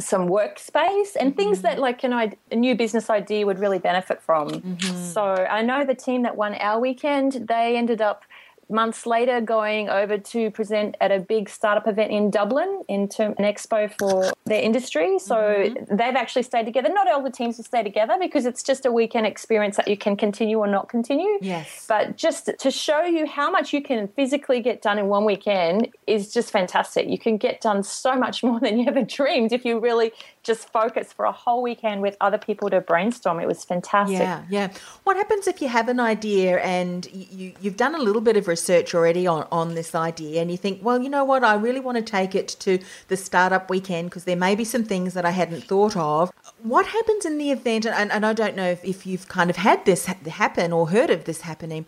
some 0.00 0.28
workspace, 0.28 1.16
and 1.18 1.30
mm-hmm. 1.30 1.36
things 1.36 1.62
that 1.62 1.78
like 1.78 2.04
an, 2.04 2.12
a 2.12 2.56
new 2.56 2.74
business 2.74 3.10
idea 3.10 3.44
would 3.44 3.58
really 3.58 3.78
benefit 3.78 4.22
from. 4.22 4.48
Mm-hmm. 4.48 5.04
So 5.04 5.22
I 5.22 5.62
know 5.62 5.84
the 5.84 5.94
team 5.94 6.22
that 6.22 6.36
won 6.36 6.54
our 6.54 6.80
weekend, 6.80 7.48
they 7.48 7.76
ended 7.76 8.00
up 8.00 8.24
months 8.70 9.06
later 9.06 9.40
going 9.40 9.88
over 9.88 10.18
to 10.18 10.50
present 10.50 10.96
at 11.00 11.10
a 11.10 11.18
big 11.18 11.48
startup 11.48 11.86
event 11.86 12.12
in 12.12 12.30
Dublin 12.30 12.82
into 12.88 13.24
an 13.24 13.34
expo 13.36 13.92
for 13.98 14.32
their 14.44 14.62
industry. 14.62 15.18
So 15.18 15.36
mm-hmm. 15.36 15.96
they've 15.96 16.14
actually 16.14 16.42
stayed 16.42 16.66
together. 16.66 16.88
Not 16.88 17.10
all 17.10 17.22
the 17.22 17.30
teams 17.30 17.56
will 17.56 17.64
stay 17.64 17.82
together 17.82 18.16
because 18.20 18.46
it's 18.46 18.62
just 18.62 18.84
a 18.84 18.92
weekend 18.92 19.26
experience 19.26 19.76
that 19.76 19.88
you 19.88 19.96
can 19.96 20.16
continue 20.16 20.58
or 20.58 20.66
not 20.66 20.88
continue. 20.88 21.38
Yes. 21.40 21.86
But 21.88 22.16
just 22.16 22.50
to 22.58 22.70
show 22.70 23.02
you 23.02 23.26
how 23.26 23.50
much 23.50 23.72
you 23.72 23.82
can 23.82 24.08
physically 24.08 24.60
get 24.60 24.82
done 24.82 24.98
in 24.98 25.06
one 25.06 25.24
weekend 25.24 25.88
is 26.06 26.32
just 26.32 26.50
fantastic. 26.50 27.08
You 27.08 27.18
can 27.18 27.38
get 27.38 27.60
done 27.60 27.82
so 27.82 28.16
much 28.16 28.42
more 28.48 28.60
than 28.60 28.78
you 28.78 28.86
ever 28.86 29.02
dreamed 29.02 29.52
if 29.52 29.64
you 29.64 29.78
really 29.78 30.12
just 30.42 30.70
focus 30.70 31.12
for 31.12 31.24
a 31.24 31.32
whole 31.32 31.62
weekend 31.62 32.02
with 32.02 32.16
other 32.20 32.38
people 32.38 32.68
to 32.70 32.80
brainstorm. 32.80 33.40
It 33.40 33.46
was 33.46 33.64
fantastic. 33.64 34.18
Yeah, 34.18 34.44
yeah. 34.50 34.72
What 35.04 35.16
happens 35.16 35.46
if 35.46 35.62
you 35.62 35.68
have 35.68 35.88
an 35.88 36.00
idea 36.00 36.58
and 36.58 37.06
you, 37.12 37.54
you've 37.60 37.76
done 37.76 37.94
a 37.94 37.98
little 37.98 38.22
bit 38.22 38.36
of 38.36 38.46
research 38.46 38.57
already 38.94 39.26
on, 39.26 39.46
on 39.52 39.74
this 39.74 39.94
idea 39.94 40.40
and 40.40 40.50
you 40.50 40.56
think, 40.56 40.80
well, 40.82 41.00
you 41.00 41.08
know 41.08 41.24
what, 41.24 41.44
I 41.44 41.54
really 41.54 41.80
want 41.80 41.96
to 41.96 42.02
take 42.02 42.34
it 42.34 42.48
to 42.60 42.78
the 43.08 43.16
startup 43.16 43.70
weekend 43.70 44.10
because 44.10 44.24
there 44.24 44.36
may 44.36 44.54
be 44.54 44.64
some 44.64 44.84
things 44.84 45.14
that 45.14 45.24
I 45.24 45.30
hadn't 45.30 45.64
thought 45.64 45.96
of. 45.96 46.30
What 46.62 46.86
happens 46.86 47.24
in 47.24 47.38
the 47.38 47.50
event, 47.50 47.86
and, 47.86 48.10
and 48.10 48.26
I 48.26 48.32
don't 48.32 48.56
know 48.56 48.68
if, 48.68 48.84
if 48.84 49.06
you've 49.06 49.28
kind 49.28 49.50
of 49.50 49.56
had 49.56 49.84
this 49.84 50.06
happen 50.06 50.72
or 50.72 50.88
heard 50.88 51.10
of 51.10 51.24
this 51.24 51.42
happening, 51.42 51.86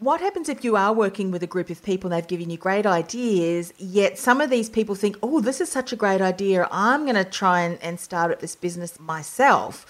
what 0.00 0.20
happens 0.20 0.48
if 0.48 0.64
you 0.64 0.76
are 0.76 0.94
working 0.94 1.30
with 1.30 1.42
a 1.42 1.46
group 1.46 1.68
of 1.68 1.82
people 1.82 2.10
they've 2.10 2.26
given 2.26 2.48
you 2.50 2.56
great 2.56 2.86
ideas 2.86 3.72
yet 3.78 4.18
some 4.18 4.40
of 4.40 4.50
these 4.50 4.68
people 4.68 4.94
think 4.94 5.16
oh 5.22 5.40
this 5.40 5.60
is 5.60 5.70
such 5.70 5.92
a 5.92 5.96
great 5.96 6.20
idea 6.20 6.66
i'm 6.72 7.04
going 7.04 7.14
to 7.14 7.24
try 7.24 7.60
and, 7.60 7.80
and 7.82 8.00
start 8.00 8.32
up 8.32 8.40
this 8.40 8.56
business 8.56 8.98
myself 8.98 9.86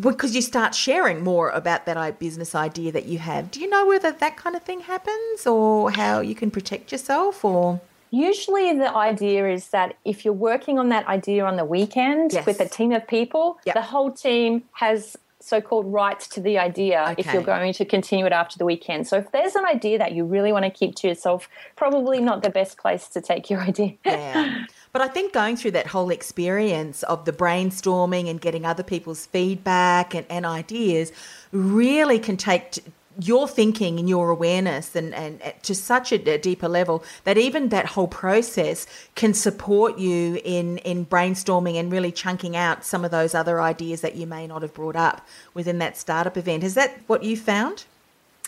because 0.00 0.34
you 0.34 0.42
start 0.42 0.74
sharing 0.74 1.24
more 1.24 1.50
about 1.50 1.86
that 1.86 2.18
business 2.18 2.54
idea 2.54 2.92
that 2.92 3.06
you 3.06 3.18
have 3.18 3.50
do 3.50 3.60
you 3.60 3.68
know 3.68 3.86
whether 3.86 4.12
that 4.12 4.36
kind 4.36 4.54
of 4.54 4.62
thing 4.62 4.80
happens 4.80 5.46
or 5.46 5.90
how 5.90 6.20
you 6.20 6.34
can 6.34 6.50
protect 6.50 6.92
yourself 6.92 7.44
or 7.44 7.80
Usually, 8.10 8.72
the 8.78 8.94
idea 8.94 9.48
is 9.52 9.70
that 9.70 9.96
if 10.04 10.24
you're 10.24 10.32
working 10.32 10.78
on 10.78 10.88
that 10.90 11.04
idea 11.08 11.44
on 11.44 11.56
the 11.56 11.64
weekend 11.64 12.32
yes. 12.32 12.46
with 12.46 12.60
a 12.60 12.68
team 12.68 12.92
of 12.92 13.08
people, 13.08 13.58
yep. 13.66 13.74
the 13.74 13.82
whole 13.82 14.12
team 14.12 14.62
has 14.74 15.16
so-called 15.44 15.92
rights 15.92 16.26
to 16.26 16.40
the 16.40 16.58
idea 16.58 17.02
okay. 17.10 17.14
if 17.18 17.32
you're 17.32 17.42
going 17.42 17.74
to 17.74 17.84
continue 17.84 18.24
it 18.24 18.32
after 18.32 18.56
the 18.56 18.64
weekend. 18.64 19.06
So 19.06 19.18
if 19.18 19.30
there's 19.30 19.54
an 19.54 19.66
idea 19.66 19.98
that 19.98 20.12
you 20.12 20.24
really 20.24 20.52
want 20.52 20.64
to 20.64 20.70
keep 20.70 20.94
to 20.96 21.08
yourself, 21.08 21.50
probably 21.76 22.18
not 22.18 22.42
the 22.42 22.48
best 22.48 22.78
place 22.78 23.08
to 23.08 23.20
take 23.20 23.50
your 23.50 23.60
idea. 23.70 23.94
yeah. 24.06 24.64
But 24.92 25.02
I 25.02 25.08
think 25.08 25.34
going 25.34 25.56
through 25.56 25.72
that 25.72 25.88
whole 25.88 26.10
experience 26.10 27.02
of 27.02 27.26
the 27.26 27.32
brainstorming 27.32 28.30
and 28.30 28.40
getting 28.40 28.64
other 28.64 28.82
people's 28.82 29.26
feedback 29.26 30.14
and, 30.14 30.26
and 30.30 30.46
ideas 30.46 31.12
really 31.52 32.18
can 32.18 32.38
take 32.38 32.78
your 33.20 33.46
thinking 33.46 33.98
and 33.98 34.08
your 34.08 34.30
awareness 34.30 34.96
and, 34.96 35.14
and 35.14 35.40
to 35.62 35.74
such 35.74 36.12
a, 36.12 36.18
deeper 36.38 36.68
level 36.68 37.04
that 37.24 37.38
even 37.38 37.68
that 37.68 37.86
whole 37.86 38.08
process 38.08 38.86
can 39.14 39.32
support 39.32 39.98
you 39.98 40.40
in, 40.44 40.78
in 40.78 41.06
brainstorming 41.06 41.78
and 41.78 41.92
really 41.92 42.10
chunking 42.10 42.56
out 42.56 42.84
some 42.84 43.04
of 43.04 43.10
those 43.10 43.34
other 43.34 43.60
ideas 43.60 44.00
that 44.00 44.16
you 44.16 44.26
may 44.26 44.46
not 44.46 44.62
have 44.62 44.74
brought 44.74 44.96
up 44.96 45.26
within 45.54 45.78
that 45.78 45.96
startup 45.96 46.36
event. 46.36 46.64
Is 46.64 46.74
that 46.74 46.98
what 47.06 47.22
you 47.22 47.36
found? 47.36 47.84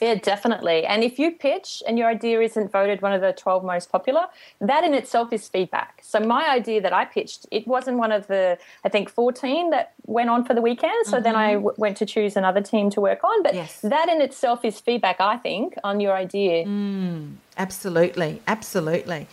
Yeah, 0.01 0.17
definitely. 0.17 0.85
And 0.85 1.03
if 1.03 1.19
you 1.19 1.33
pitch 1.33 1.83
and 1.87 1.99
your 1.99 2.09
idea 2.09 2.41
isn't 2.43 2.71
voted 2.71 3.01
one 3.01 3.15
of 3.15 3.23
the 3.23 3.33
12 3.33 3.65
most 3.65 3.91
popular, 3.91 4.27
that 4.61 4.85
in 4.85 4.93
itself 4.93 5.33
is 5.33 5.49
feedback. 5.49 6.01
So 6.03 6.21
my 6.21 6.49
idea 6.51 6.83
that 6.83 6.93
I 6.93 7.07
pitched, 7.07 7.47
it 7.51 7.67
wasn't 7.67 7.97
one 7.97 8.13
of 8.13 8.27
the, 8.27 8.59
I 8.85 8.91
think, 8.91 9.09
14 9.09 9.71
that 9.71 9.95
went 10.05 10.29
on 10.29 10.45
for 10.45 10.53
the 10.53 10.61
weekend. 10.61 11.07
So 11.07 11.15
mm-hmm. 11.15 11.23
then 11.25 11.37
I 11.37 11.55
mm-hmm. 11.55 11.81
went 11.81 11.97
to 11.99 12.07
choose 12.07 12.37
another 12.37 12.61
team 12.61 12.91
to 12.91 13.01
work 13.01 13.25
on. 13.25 13.43
But 13.43 13.55
yes. 13.55 13.81
that 13.81 14.11
in 14.11 14.21
itself 14.21 14.65
is 14.65 14.79
feedback, 14.81 15.19
I 15.21 15.39
think, 15.39 15.75
on 15.83 16.01
your 16.01 16.15
idea. 16.15 16.67
Mm, 16.67 17.37
absolutely. 17.57 18.43
Absolutely. 18.47 19.27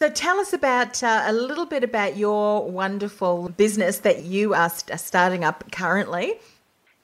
So 0.00 0.08
tell 0.08 0.38
us 0.38 0.52
about 0.52 1.02
uh, 1.02 1.24
a 1.26 1.32
little 1.32 1.66
bit 1.66 1.84
about 1.84 2.16
your 2.16 2.68
wonderful 2.68 3.50
business 3.50 3.98
that 4.00 4.24
you 4.24 4.54
are 4.54 4.68
st- 4.68 4.98
starting 4.98 5.44
up 5.44 5.70
currently. 5.70 6.34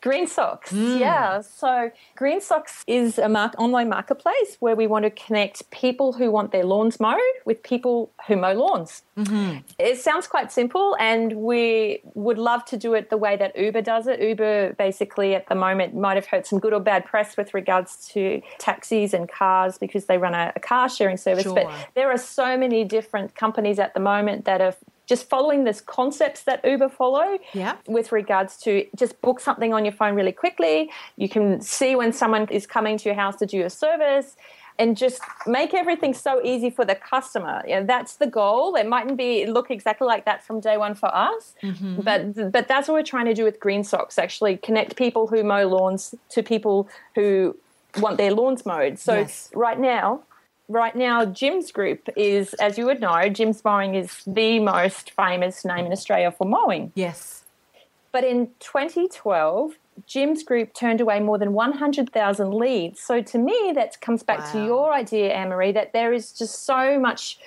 Green 0.05 0.27
Socks, 0.27 0.71
mm. 0.71 1.01
yeah. 1.01 1.41
So 1.41 1.91
Green 2.15 2.43
Socks 2.43 2.85
is 2.87 3.19
a 3.19 3.27
mark, 3.27 3.55
online 3.57 3.89
marketplace 3.89 4.59
where 4.61 4.77
we 4.77 4.87
want 4.87 5.07
to 5.07 5.11
connect 5.11 5.71
people 5.71 6.13
who 6.13 6.31
want 6.31 6.53
their 6.53 6.63
lawns 6.63 7.01
mowed 7.01 7.19
with 7.47 7.63
people 7.63 8.11
who 8.29 8.37
mow 8.37 8.53
lawns. 8.53 9.03
Mm-hmm. 9.17 9.61
It 9.79 9.99
sounds 9.99 10.27
quite 10.27 10.53
simple, 10.53 10.95
and 11.01 11.33
we 11.33 12.03
would 12.13 12.37
love 12.37 12.67
to 12.67 12.77
do 12.77 12.93
it 12.93 13.09
the 13.09 13.17
way 13.17 13.35
that 13.37 13.59
Uber 13.59 13.81
does 13.81 14.07
it. 14.07 14.21
Uber 14.21 14.75
basically 14.75 15.35
at 15.35 15.49
the 15.49 15.55
moment 15.55 15.97
might 15.97 16.17
have 16.17 16.27
heard 16.27 16.45
some 16.45 16.59
good 16.59 16.75
or 16.75 16.81
bad 16.81 17.07
press 17.07 17.39
with 17.39 17.55
regards 17.55 18.07
to 18.09 18.43
taxis 18.59 19.15
and 19.15 19.27
cars 19.27 19.79
because 19.79 20.05
they 20.05 20.19
run 20.19 20.35
a, 20.35 20.53
a 20.55 20.61
car 20.61 20.91
sharing 20.91 21.17
service. 21.17 21.45
Sure. 21.45 21.55
But 21.55 21.73
there 21.95 22.11
are 22.11 22.19
so 22.19 22.59
many 22.59 22.85
different 22.85 23.35
companies 23.35 23.79
at 23.79 23.95
the 23.95 24.01
moment 24.01 24.45
that 24.45 24.61
are 24.61 24.77
just 25.07 25.29
following 25.29 25.65
this 25.65 25.81
concepts 25.81 26.45
that 26.45 26.65
Uber 26.65 26.89
follow 26.89 27.39
yeah. 27.53 27.77
with 27.87 28.13
regards 28.13 28.57
to 28.59 28.87
just 28.97 29.21
book 29.21 29.41
something 29.41 29.75
on 29.75 29.85
your 29.85 29.93
phone 29.93 30.15
really 30.15 30.33
quickly. 30.33 30.91
You 31.17 31.29
can 31.29 31.61
see 31.61 31.95
when 31.95 32.13
someone 32.13 32.49
is 32.49 32.67
coming 32.67 32.97
to 32.99 33.09
your 33.09 33.17
house 33.17 33.37
to 33.37 33.47
do 33.47 33.65
a 33.65 33.71
service 33.71 34.37
and 34.79 34.97
just 34.97 35.21
make 35.47 35.73
everything 35.73 36.15
so 36.15 36.41
easy 36.43 36.69
for 36.71 36.85
the 36.85 36.95
customer. 36.95 37.63
Know, 37.67 37.85
that's 37.85 38.17
the 38.17 38.27
goal. 38.27 38.75
It 38.75 38.87
mightn't 38.87 39.17
be 39.17 39.47
look 39.47 39.71
exactly 39.71 40.07
like 40.07 40.25
that 40.25 40.45
from 40.45 40.61
day 40.61 40.77
one 40.77 40.95
for 40.95 41.15
us, 41.15 41.55
mm-hmm. 41.63 42.01
but 42.01 42.51
but 42.51 42.67
that's 42.67 42.89
what 42.89 42.95
we're 42.95 43.03
trying 43.03 43.27
to 43.27 43.35
do 43.35 43.45
with 43.45 43.61
Green 43.61 43.85
Socks. 43.85 44.19
Actually, 44.19 44.57
connect 44.57 44.97
people 44.97 45.29
who 45.29 45.45
mow 45.45 45.67
lawns 45.69 46.15
to 46.31 46.43
people 46.43 46.89
who 47.15 47.57
want 47.99 48.19
their 48.19 48.33
lawns 48.33 48.67
mowed. 48.67 48.99
So 48.99 49.15
yes. 49.15 49.51
right 49.55 49.79
now, 49.79 50.23
right 50.69 50.95
now, 50.95 51.25
Jim's 51.25 51.73
Group 51.73 52.09
is, 52.17 52.55
as 52.55 52.79
you 52.79 52.87
would 52.87 53.01
know, 53.01 53.29
Jim's 53.29 53.65
Mowing 53.65 53.95
is 53.95 54.23
the 54.27 54.61
most 54.61 55.11
famous 55.13 55.65
name 55.65 55.87
in 55.87 55.93
Australia 55.93 56.31
for 56.31 56.47
mowing. 56.47 56.93
Yes. 56.95 57.45
But 58.13 58.25
in 58.25 58.49
2012, 58.61 59.73
Jim's 60.07 60.43
Group 60.43 60.75
turned 60.75 61.01
away 61.01 61.21
more 61.21 61.39
than 61.39 61.53
100,000 61.53 62.55
leads. 62.55 63.01
So 63.01 63.23
to 63.23 63.39
me, 63.39 63.73
that 63.75 64.01
comes 64.01 64.23
back 64.23 64.39
wow. 64.39 64.53
to 64.53 64.65
your 64.65 64.93
idea, 64.93 65.33
Anne 65.33 65.49
Marie, 65.49 65.73
that 65.73 65.93
there 65.93 66.13
is 66.13 66.33
just 66.33 66.65
so 66.65 66.99
much 66.99 67.39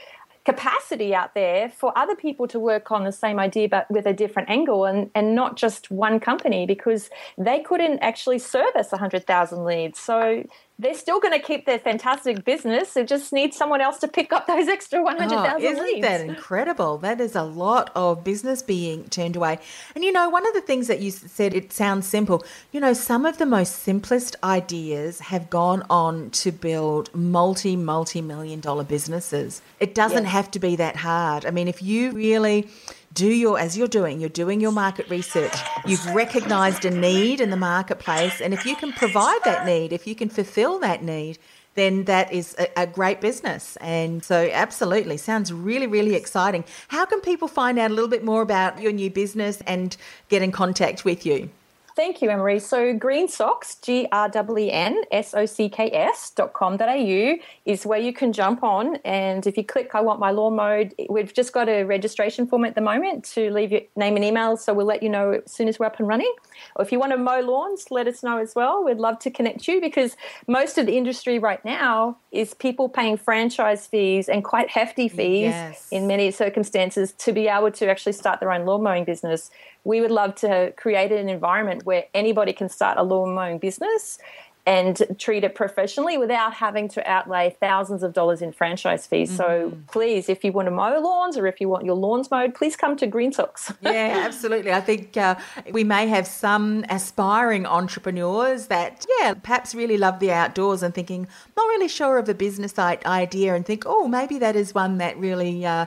capacity 0.46 1.14
out 1.14 1.34
there 1.34 1.68
for 1.68 1.92
other 1.98 2.16
people 2.16 2.48
to 2.48 2.58
work 2.58 2.90
on 2.90 3.04
the 3.04 3.12
same 3.12 3.38
idea 3.38 3.68
but 3.68 3.90
with 3.92 4.06
a 4.06 4.14
different 4.14 4.50
angle 4.50 4.86
and, 4.86 5.12
and 5.14 5.36
not 5.36 5.58
just 5.58 5.92
one 5.92 6.22
company 6.22 6.66
because 6.66 7.10
they 7.38 7.60
couldn't 7.60 8.00
actually 8.00 8.40
service 8.40 8.90
100,000 8.92 9.66
leads. 9.66 10.00
So 10.00 10.46
they're 10.80 10.94
still 10.94 11.20
going 11.20 11.34
to 11.34 11.40
keep 11.40 11.66
their 11.66 11.80
fantastic 11.80 12.44
business. 12.46 12.94
They 12.94 13.04
just 13.04 13.34
need 13.34 13.54
someone 13.54 13.82
else 13.82 13.98
to 14.00 14.08
pick 14.08 14.32
up 14.32 14.46
those 14.46 14.68
extra 14.68 15.02
100,000 15.02 15.48
oh, 15.52 15.72
isn't 15.72 16.02
that 16.02 16.22
incredible? 16.22 17.00
That 17.00 17.20
is 17.20 17.36
a 17.36 17.44
lot 17.44 17.90
of 17.96 18.24
business 18.24 18.62
being 18.62 19.06
turned 19.06 19.36
away. 19.36 19.58
And 19.96 20.04
you 20.04 20.12
know, 20.12 20.30
one 20.30 20.46
of 20.46 20.54
the 20.54 20.62
things 20.62 20.88
that 20.88 21.00
you 21.00 21.10
said, 21.10 21.56
it 21.56 21.74
sounds 21.74 22.08
simple. 22.08 22.46
You 22.72 22.80
know, 22.80 22.94
some 22.94 23.26
of 23.26 23.40
the 23.40 23.46
most 23.48 23.80
simplest 23.80 24.36
ideas 24.44 25.20
have 25.20 25.50
gone 25.50 25.84
on 25.90 26.30
to 26.32 26.52
build 26.52 27.14
multi, 27.16 27.76
multi 27.76 28.22
million 28.22 28.60
dollar 28.60 28.84
businesses. 28.84 29.64
It 29.80 29.96
doesn't 29.96 30.26
yes. 30.26 30.34
have 30.34 30.52
to 30.52 30.60
be 30.60 30.76
that 30.76 30.98
hard. 30.98 31.46
I 31.46 31.52
mean, 31.52 31.68
if 31.68 31.82
you 31.82 32.12
really 32.12 32.68
do 33.14 33.28
your 33.28 33.60
as 33.60 33.78
you're 33.78 33.88
doing 33.88 34.20
you're 34.20 34.30
doing 34.30 34.62
your 34.62 34.72
market 34.72 35.10
research. 35.10 35.56
You've 35.86 36.06
recognized 36.08 36.86
a 36.86 36.92
need 36.92 37.42
in 37.42 37.50
the 37.50 37.58
marketplace 37.58 38.42
and 38.42 38.54
if 38.54 38.66
you 38.66 38.76
can 38.76 38.94
provide 38.94 39.40
that 39.44 39.66
need 39.66 39.94
if 39.94 40.08
you 40.08 40.16
can 40.16 40.30
fulfill 40.30 40.80
that 40.80 41.04
need 41.04 41.40
then 41.76 42.06
that 42.06 42.34
is 42.34 42.56
a, 42.58 42.68
a, 42.76 42.88
great 42.88 43.22
business. 43.22 43.78
And 43.82 44.26
so 44.26 44.50
absolutely 44.52 45.18
sounds 45.18 45.54
really 45.54 45.88
really 45.88 46.16
exciting. 46.16 46.64
How 46.90 47.06
can 47.06 47.22
people 47.22 47.48
find 47.48 47.78
out 47.80 47.92
a 47.92 47.94
little 47.94 48.10
bit 48.10 48.24
more 48.24 48.42
about 48.42 48.82
your 48.82 48.92
new 48.92 49.10
business 49.10 49.62
and 49.68 49.96
get 50.30 50.42
in 50.42 50.52
contact 50.52 51.06
with 51.06 51.26
you 51.26 51.50
Thank 51.98 52.22
you, 52.22 52.30
Anne 52.30 52.38
Marie. 52.38 52.60
So 52.60 52.94
Green 52.94 53.28
Socks, 53.28 53.74
G 53.82 54.08
R 54.12 54.30
W 54.30 54.70
N 54.72 55.02
S 55.12 55.34
O 55.34 55.48
C 55.48 55.68
K 55.68 55.90
S 55.92 56.30
dot 56.30 56.54
com 56.54 56.78
dot 56.78 56.90
au 56.90 57.36
is 57.66 57.88
where 57.88 57.98
you 57.98 58.14
can 58.14 58.32
jump 58.32 58.62
on. 58.62 58.98
And 58.98 59.48
if 59.48 59.58
you 59.58 59.64
click 59.64 59.96
I 59.96 60.02
want 60.02 60.20
my 60.20 60.30
lawn 60.30 60.58
mowed, 60.58 60.94
we've 61.10 61.34
just 61.34 61.54
got 61.54 61.68
a 61.68 61.86
registration 61.86 62.46
form 62.46 62.66
at 62.66 62.76
the 62.76 62.82
moment 62.82 63.24
to 63.34 63.50
leave 63.50 63.72
your 63.72 63.82
name 63.96 64.16
and 64.16 64.24
email. 64.24 64.58
So 64.58 64.76
we'll 64.76 64.86
let 64.86 65.02
you 65.02 65.10
know 65.10 65.42
as 65.44 65.52
soon 65.52 65.68
as 65.68 65.80
we're 65.80 65.88
up 65.88 65.98
and 65.98 66.08
running. 66.08 66.32
Or 66.76 66.86
if 66.86 66.92
you 66.92 67.00
want 67.00 67.14
to 67.14 67.18
mow 67.18 67.40
lawns, 67.40 67.90
let 67.90 68.08
us 68.08 68.22
know 68.22 68.38
as 68.38 68.54
well. 68.54 68.84
We'd 68.84 68.98
love 69.00 69.18
to 69.18 69.32
connect 69.32 69.68
you 69.68 69.82
because 69.82 70.16
most 70.48 70.78
of 70.78 70.86
the 70.86 70.98
industry 70.98 71.40
right 71.40 71.66
now 71.66 72.18
is 72.32 72.54
people 72.54 72.90
paying 72.90 73.18
franchise 73.18 73.88
fees 73.88 74.30
and 74.30 74.44
quite 74.44 74.70
hefty 74.70 75.08
fees 75.08 75.46
yes. 75.46 75.88
in 75.90 76.06
many 76.06 76.30
circumstances 76.30 77.14
to 77.14 77.34
be 77.34 77.48
able 77.48 77.72
to 77.72 77.90
actually 77.90 78.14
start 78.14 78.40
their 78.40 78.52
own 78.52 78.68
lawn 78.68 78.84
mowing 78.84 79.04
business 79.04 79.50
we 79.88 80.02
would 80.02 80.12
love 80.12 80.36
to 80.36 80.74
create 80.76 81.14
an 81.14 81.30
environment 81.30 81.86
where 81.86 82.04
anybody 82.14 82.52
can 82.52 82.68
start 82.68 82.98
a 82.98 83.04
lawn 83.04 83.34
mowing 83.34 83.58
business 83.58 84.20
and 84.66 85.02
treat 85.18 85.46
it 85.46 85.56
professionally 85.56 86.18
without 86.18 86.54
having 86.54 86.90
to 86.90 87.10
outlay 87.10 87.56
thousands 87.62 88.04
of 88.04 88.12
dollars 88.12 88.42
in 88.42 88.52
franchise 88.52 89.08
fees. 89.08 89.30
Mm-hmm. 89.30 89.38
So 89.38 89.78
please, 89.90 90.28
if 90.28 90.44
you 90.44 90.52
want 90.52 90.66
to 90.66 90.72
mow 90.72 91.00
lawns 91.00 91.38
or 91.38 91.48
if 91.48 91.62
you 91.62 91.70
want 91.70 91.86
your 91.86 91.96
lawns 91.96 92.30
mowed, 92.30 92.54
please 92.54 92.76
come 92.76 92.98
to 92.98 93.08
Green 93.08 93.32
Socks. 93.32 93.72
yeah, 93.82 94.24
absolutely. 94.26 94.74
I 94.74 94.82
think 94.82 95.16
uh, 95.16 95.36
we 95.72 95.86
may 95.86 96.08
have 96.08 96.28
some 96.28 96.84
aspiring 96.90 97.66
entrepreneurs 97.66 98.68
that, 98.68 99.06
yeah, 99.22 99.36
perhaps 99.36 99.74
really 99.74 99.98
love 99.98 100.20
the 100.20 100.34
outdoors 100.34 100.84
and 100.84 100.94
thinking, 100.94 101.30
not 101.56 101.64
really 101.68 101.88
sure 101.88 102.18
of 102.18 102.28
a 102.28 102.34
business 102.34 102.78
idea 102.78 103.56
and 103.56 103.66
think, 103.66 103.84
oh, 103.86 104.10
maybe 104.10 104.38
that 104.38 104.58
is 104.58 104.76
one 104.76 104.98
that 104.98 105.18
really 105.18 105.66
uh, 105.66 105.86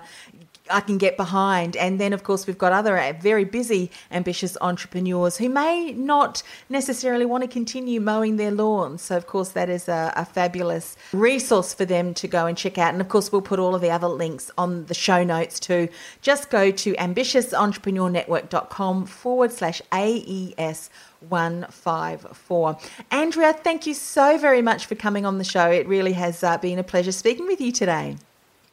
I 0.70 0.80
can 0.80 0.98
get 0.98 1.16
behind. 1.16 1.76
And 1.76 2.00
then, 2.00 2.12
of 2.12 2.24
course, 2.24 2.46
we've 2.46 2.58
got 2.58 2.72
other 2.72 2.98
uh, 2.98 3.12
very 3.20 3.44
busy, 3.44 3.90
ambitious 4.10 4.56
entrepreneurs 4.60 5.36
who 5.36 5.48
may 5.48 5.92
not 5.92 6.42
necessarily 6.68 7.24
want 7.26 7.42
to 7.42 7.48
continue 7.48 8.00
mowing 8.00 8.36
their 8.36 8.50
lawns. 8.50 9.02
So, 9.02 9.16
of 9.16 9.26
course, 9.26 9.50
that 9.50 9.68
is 9.68 9.88
a, 9.88 10.12
a, 10.16 10.24
fabulous 10.24 10.96
resource 11.12 11.74
for 11.74 11.84
them 11.84 12.14
to 12.14 12.28
go 12.28 12.46
and 12.46 12.56
check 12.56 12.78
out. 12.78 12.92
And, 12.92 13.00
of 13.00 13.08
course, 13.08 13.32
we'll 13.32 13.42
put 13.42 13.58
all 13.58 13.74
of 13.74 13.80
the 13.80 13.90
other 13.90 14.08
links 14.08 14.50
on 14.56 14.86
the 14.86 14.94
show 14.94 15.24
notes 15.24 15.58
too. 15.58 15.88
Just 16.22 16.50
go 16.50 16.70
to 16.70 16.92
ambitiousentrepreneurnetwork.com 16.94 19.06
forward 19.06 19.52
slash 19.52 19.82
AES. 19.92 20.90
154. 21.28 22.78
Andrea, 23.10 23.52
thank 23.52 23.86
you 23.86 23.92
so 23.92 24.38
very 24.38 24.62
much 24.62 24.86
for 24.86 24.94
coming 24.94 25.26
on 25.26 25.36
the 25.36 25.44
show. 25.44 25.70
It 25.70 25.86
really 25.86 26.14
has 26.14 26.42
uh, 26.42 26.56
been 26.58 26.78
a 26.78 26.82
pleasure 26.82 27.12
speaking 27.12 27.46
with 27.46 27.60
you 27.60 27.72
today. 27.72 28.16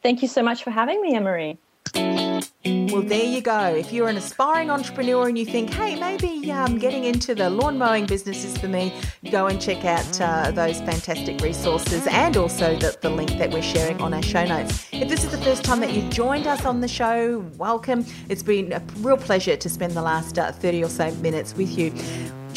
Thank 0.02 0.22
you 0.22 0.28
so 0.28 0.42
much 0.42 0.62
for 0.62 0.70
having 0.70 1.02
me, 1.02 1.14
Anne-Marie. 1.14 1.58
Well, 1.94 3.02
there 3.02 3.24
you 3.24 3.40
go. 3.40 3.74
If 3.74 3.92
you're 3.92 4.08
an 4.08 4.16
aspiring 4.16 4.70
entrepreneur 4.70 5.28
and 5.28 5.38
you 5.38 5.44
think, 5.44 5.70
hey, 5.70 5.98
maybe 5.98 6.50
um, 6.50 6.78
getting 6.78 7.04
into 7.04 7.34
the 7.34 7.48
lawn 7.48 7.78
mowing 7.78 8.06
business 8.06 8.44
is 8.44 8.58
for 8.58 8.68
me, 8.68 8.92
go 9.30 9.46
and 9.46 9.60
check 9.60 9.84
out 9.84 10.20
uh, 10.20 10.50
those 10.50 10.80
fantastic 10.80 11.40
resources 11.40 12.06
and 12.08 12.36
also 12.36 12.76
the, 12.76 12.96
the 13.00 13.10
link 13.10 13.30
that 13.38 13.50
we're 13.50 13.62
sharing 13.62 14.00
on 14.00 14.12
our 14.12 14.22
show 14.22 14.44
notes. 14.44 14.88
If 14.92 15.08
this 15.08 15.24
is 15.24 15.30
the 15.30 15.38
first 15.38 15.64
time 15.64 15.80
that 15.80 15.92
you've 15.92 16.10
joined 16.10 16.46
us 16.46 16.64
on 16.64 16.80
the 16.80 16.88
show, 16.88 17.38
welcome. 17.56 18.04
It's 18.28 18.42
been 18.42 18.72
a 18.72 18.82
real 18.98 19.16
pleasure 19.16 19.56
to 19.56 19.68
spend 19.68 19.92
the 19.92 20.02
last 20.02 20.38
uh, 20.38 20.52
30 20.52 20.84
or 20.84 20.88
so 20.88 21.10
minutes 21.16 21.54
with 21.54 21.78
you 21.78 21.92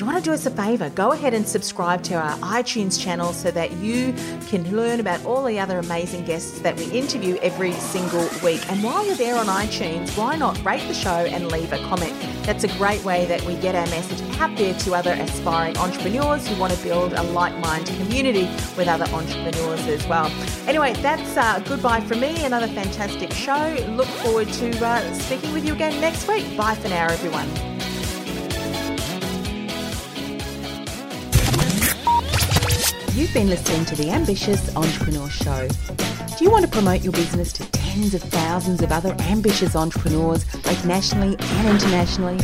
you 0.01 0.07
want 0.07 0.17
to 0.17 0.23
do 0.23 0.33
us 0.33 0.47
a 0.47 0.51
favor? 0.51 0.89
Go 0.89 1.11
ahead 1.11 1.35
and 1.35 1.47
subscribe 1.47 2.01
to 2.03 2.15
our 2.15 2.35
iTunes 2.39 2.99
channel 2.99 3.33
so 3.33 3.51
that 3.51 3.71
you 3.73 4.13
can 4.47 4.75
learn 4.75 4.99
about 4.99 5.23
all 5.25 5.43
the 5.43 5.59
other 5.59 5.77
amazing 5.77 6.25
guests 6.25 6.59
that 6.61 6.75
we 6.75 6.85
interview 6.85 7.37
every 7.43 7.71
single 7.73 8.27
week. 8.43 8.67
And 8.71 8.83
while 8.83 9.05
you're 9.05 9.15
there 9.15 9.35
on 9.35 9.45
iTunes, 9.45 10.17
why 10.17 10.37
not 10.37 10.63
rate 10.65 10.87
the 10.87 10.95
show 10.95 11.11
and 11.11 11.51
leave 11.51 11.71
a 11.71 11.77
comment? 11.87 12.13
That's 12.43 12.63
a 12.63 12.77
great 12.79 13.03
way 13.03 13.25
that 13.25 13.43
we 13.43 13.55
get 13.57 13.75
our 13.75 13.85
message 13.87 14.21
out 14.39 14.57
there 14.57 14.73
to 14.73 14.95
other 14.95 15.11
aspiring 15.11 15.77
entrepreneurs 15.77 16.47
who 16.47 16.59
want 16.59 16.73
to 16.73 16.83
build 16.83 17.13
a 17.13 17.21
like 17.21 17.55
minded 17.59 17.95
community 17.97 18.45
with 18.75 18.87
other 18.87 19.05
entrepreneurs 19.13 19.85
as 19.85 20.07
well. 20.07 20.31
Anyway, 20.67 20.93
that's 20.93 21.37
uh, 21.37 21.59
goodbye 21.67 22.01
from 22.01 22.21
me. 22.21 22.43
Another 22.43 22.67
fantastic 22.69 23.31
show. 23.33 23.77
Look 23.89 24.07
forward 24.07 24.47
to 24.47 24.83
uh, 24.83 25.13
speaking 25.13 25.53
with 25.53 25.63
you 25.63 25.73
again 25.73 26.01
next 26.01 26.27
week. 26.27 26.57
Bye 26.57 26.73
for 26.73 26.89
now, 26.89 27.05
everyone. 27.05 27.70
You've 33.21 33.33
been 33.35 33.51
listening 33.51 33.85
to 33.85 33.95
the 33.95 34.09
Ambitious 34.09 34.75
Entrepreneur 34.75 35.29
Show. 35.29 35.67
Do 35.67 36.43
you 36.43 36.49
want 36.49 36.65
to 36.65 36.71
promote 36.71 37.03
your 37.03 37.13
business 37.13 37.53
to 37.53 37.63
tens 37.69 38.15
of 38.15 38.23
thousands 38.23 38.81
of 38.81 38.91
other 38.91 39.15
ambitious 39.19 39.75
entrepreneurs, 39.75 40.43
both 40.43 40.83
nationally 40.87 41.37
and 41.39 41.67
internationally? 41.67 42.39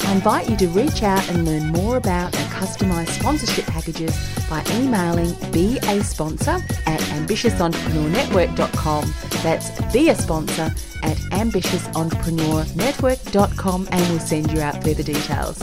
I 0.00 0.12
invite 0.12 0.48
you 0.48 0.56
to 0.56 0.66
reach 0.68 1.02
out 1.02 1.28
and 1.28 1.44
learn 1.44 1.72
more 1.72 1.98
about 1.98 2.34
our 2.34 2.46
customized 2.46 3.10
sponsorship 3.10 3.66
packages 3.66 4.16
by 4.48 4.64
emailing 4.70 5.34
be 5.52 5.76
a 5.82 6.02
sponsor 6.02 6.58
at 6.86 7.00
ambitiousentrepreneurnetwork.com. 7.00 9.14
That's 9.42 9.92
be 9.92 10.08
a 10.08 10.14
sponsor 10.14 10.72
at 11.02 11.18
ambitiousentrepreneurnetwork.com 11.32 13.88
and 13.92 14.08
we'll 14.08 14.20
send 14.20 14.52
you 14.52 14.62
out 14.62 14.82
further 14.82 15.02
details. 15.02 15.62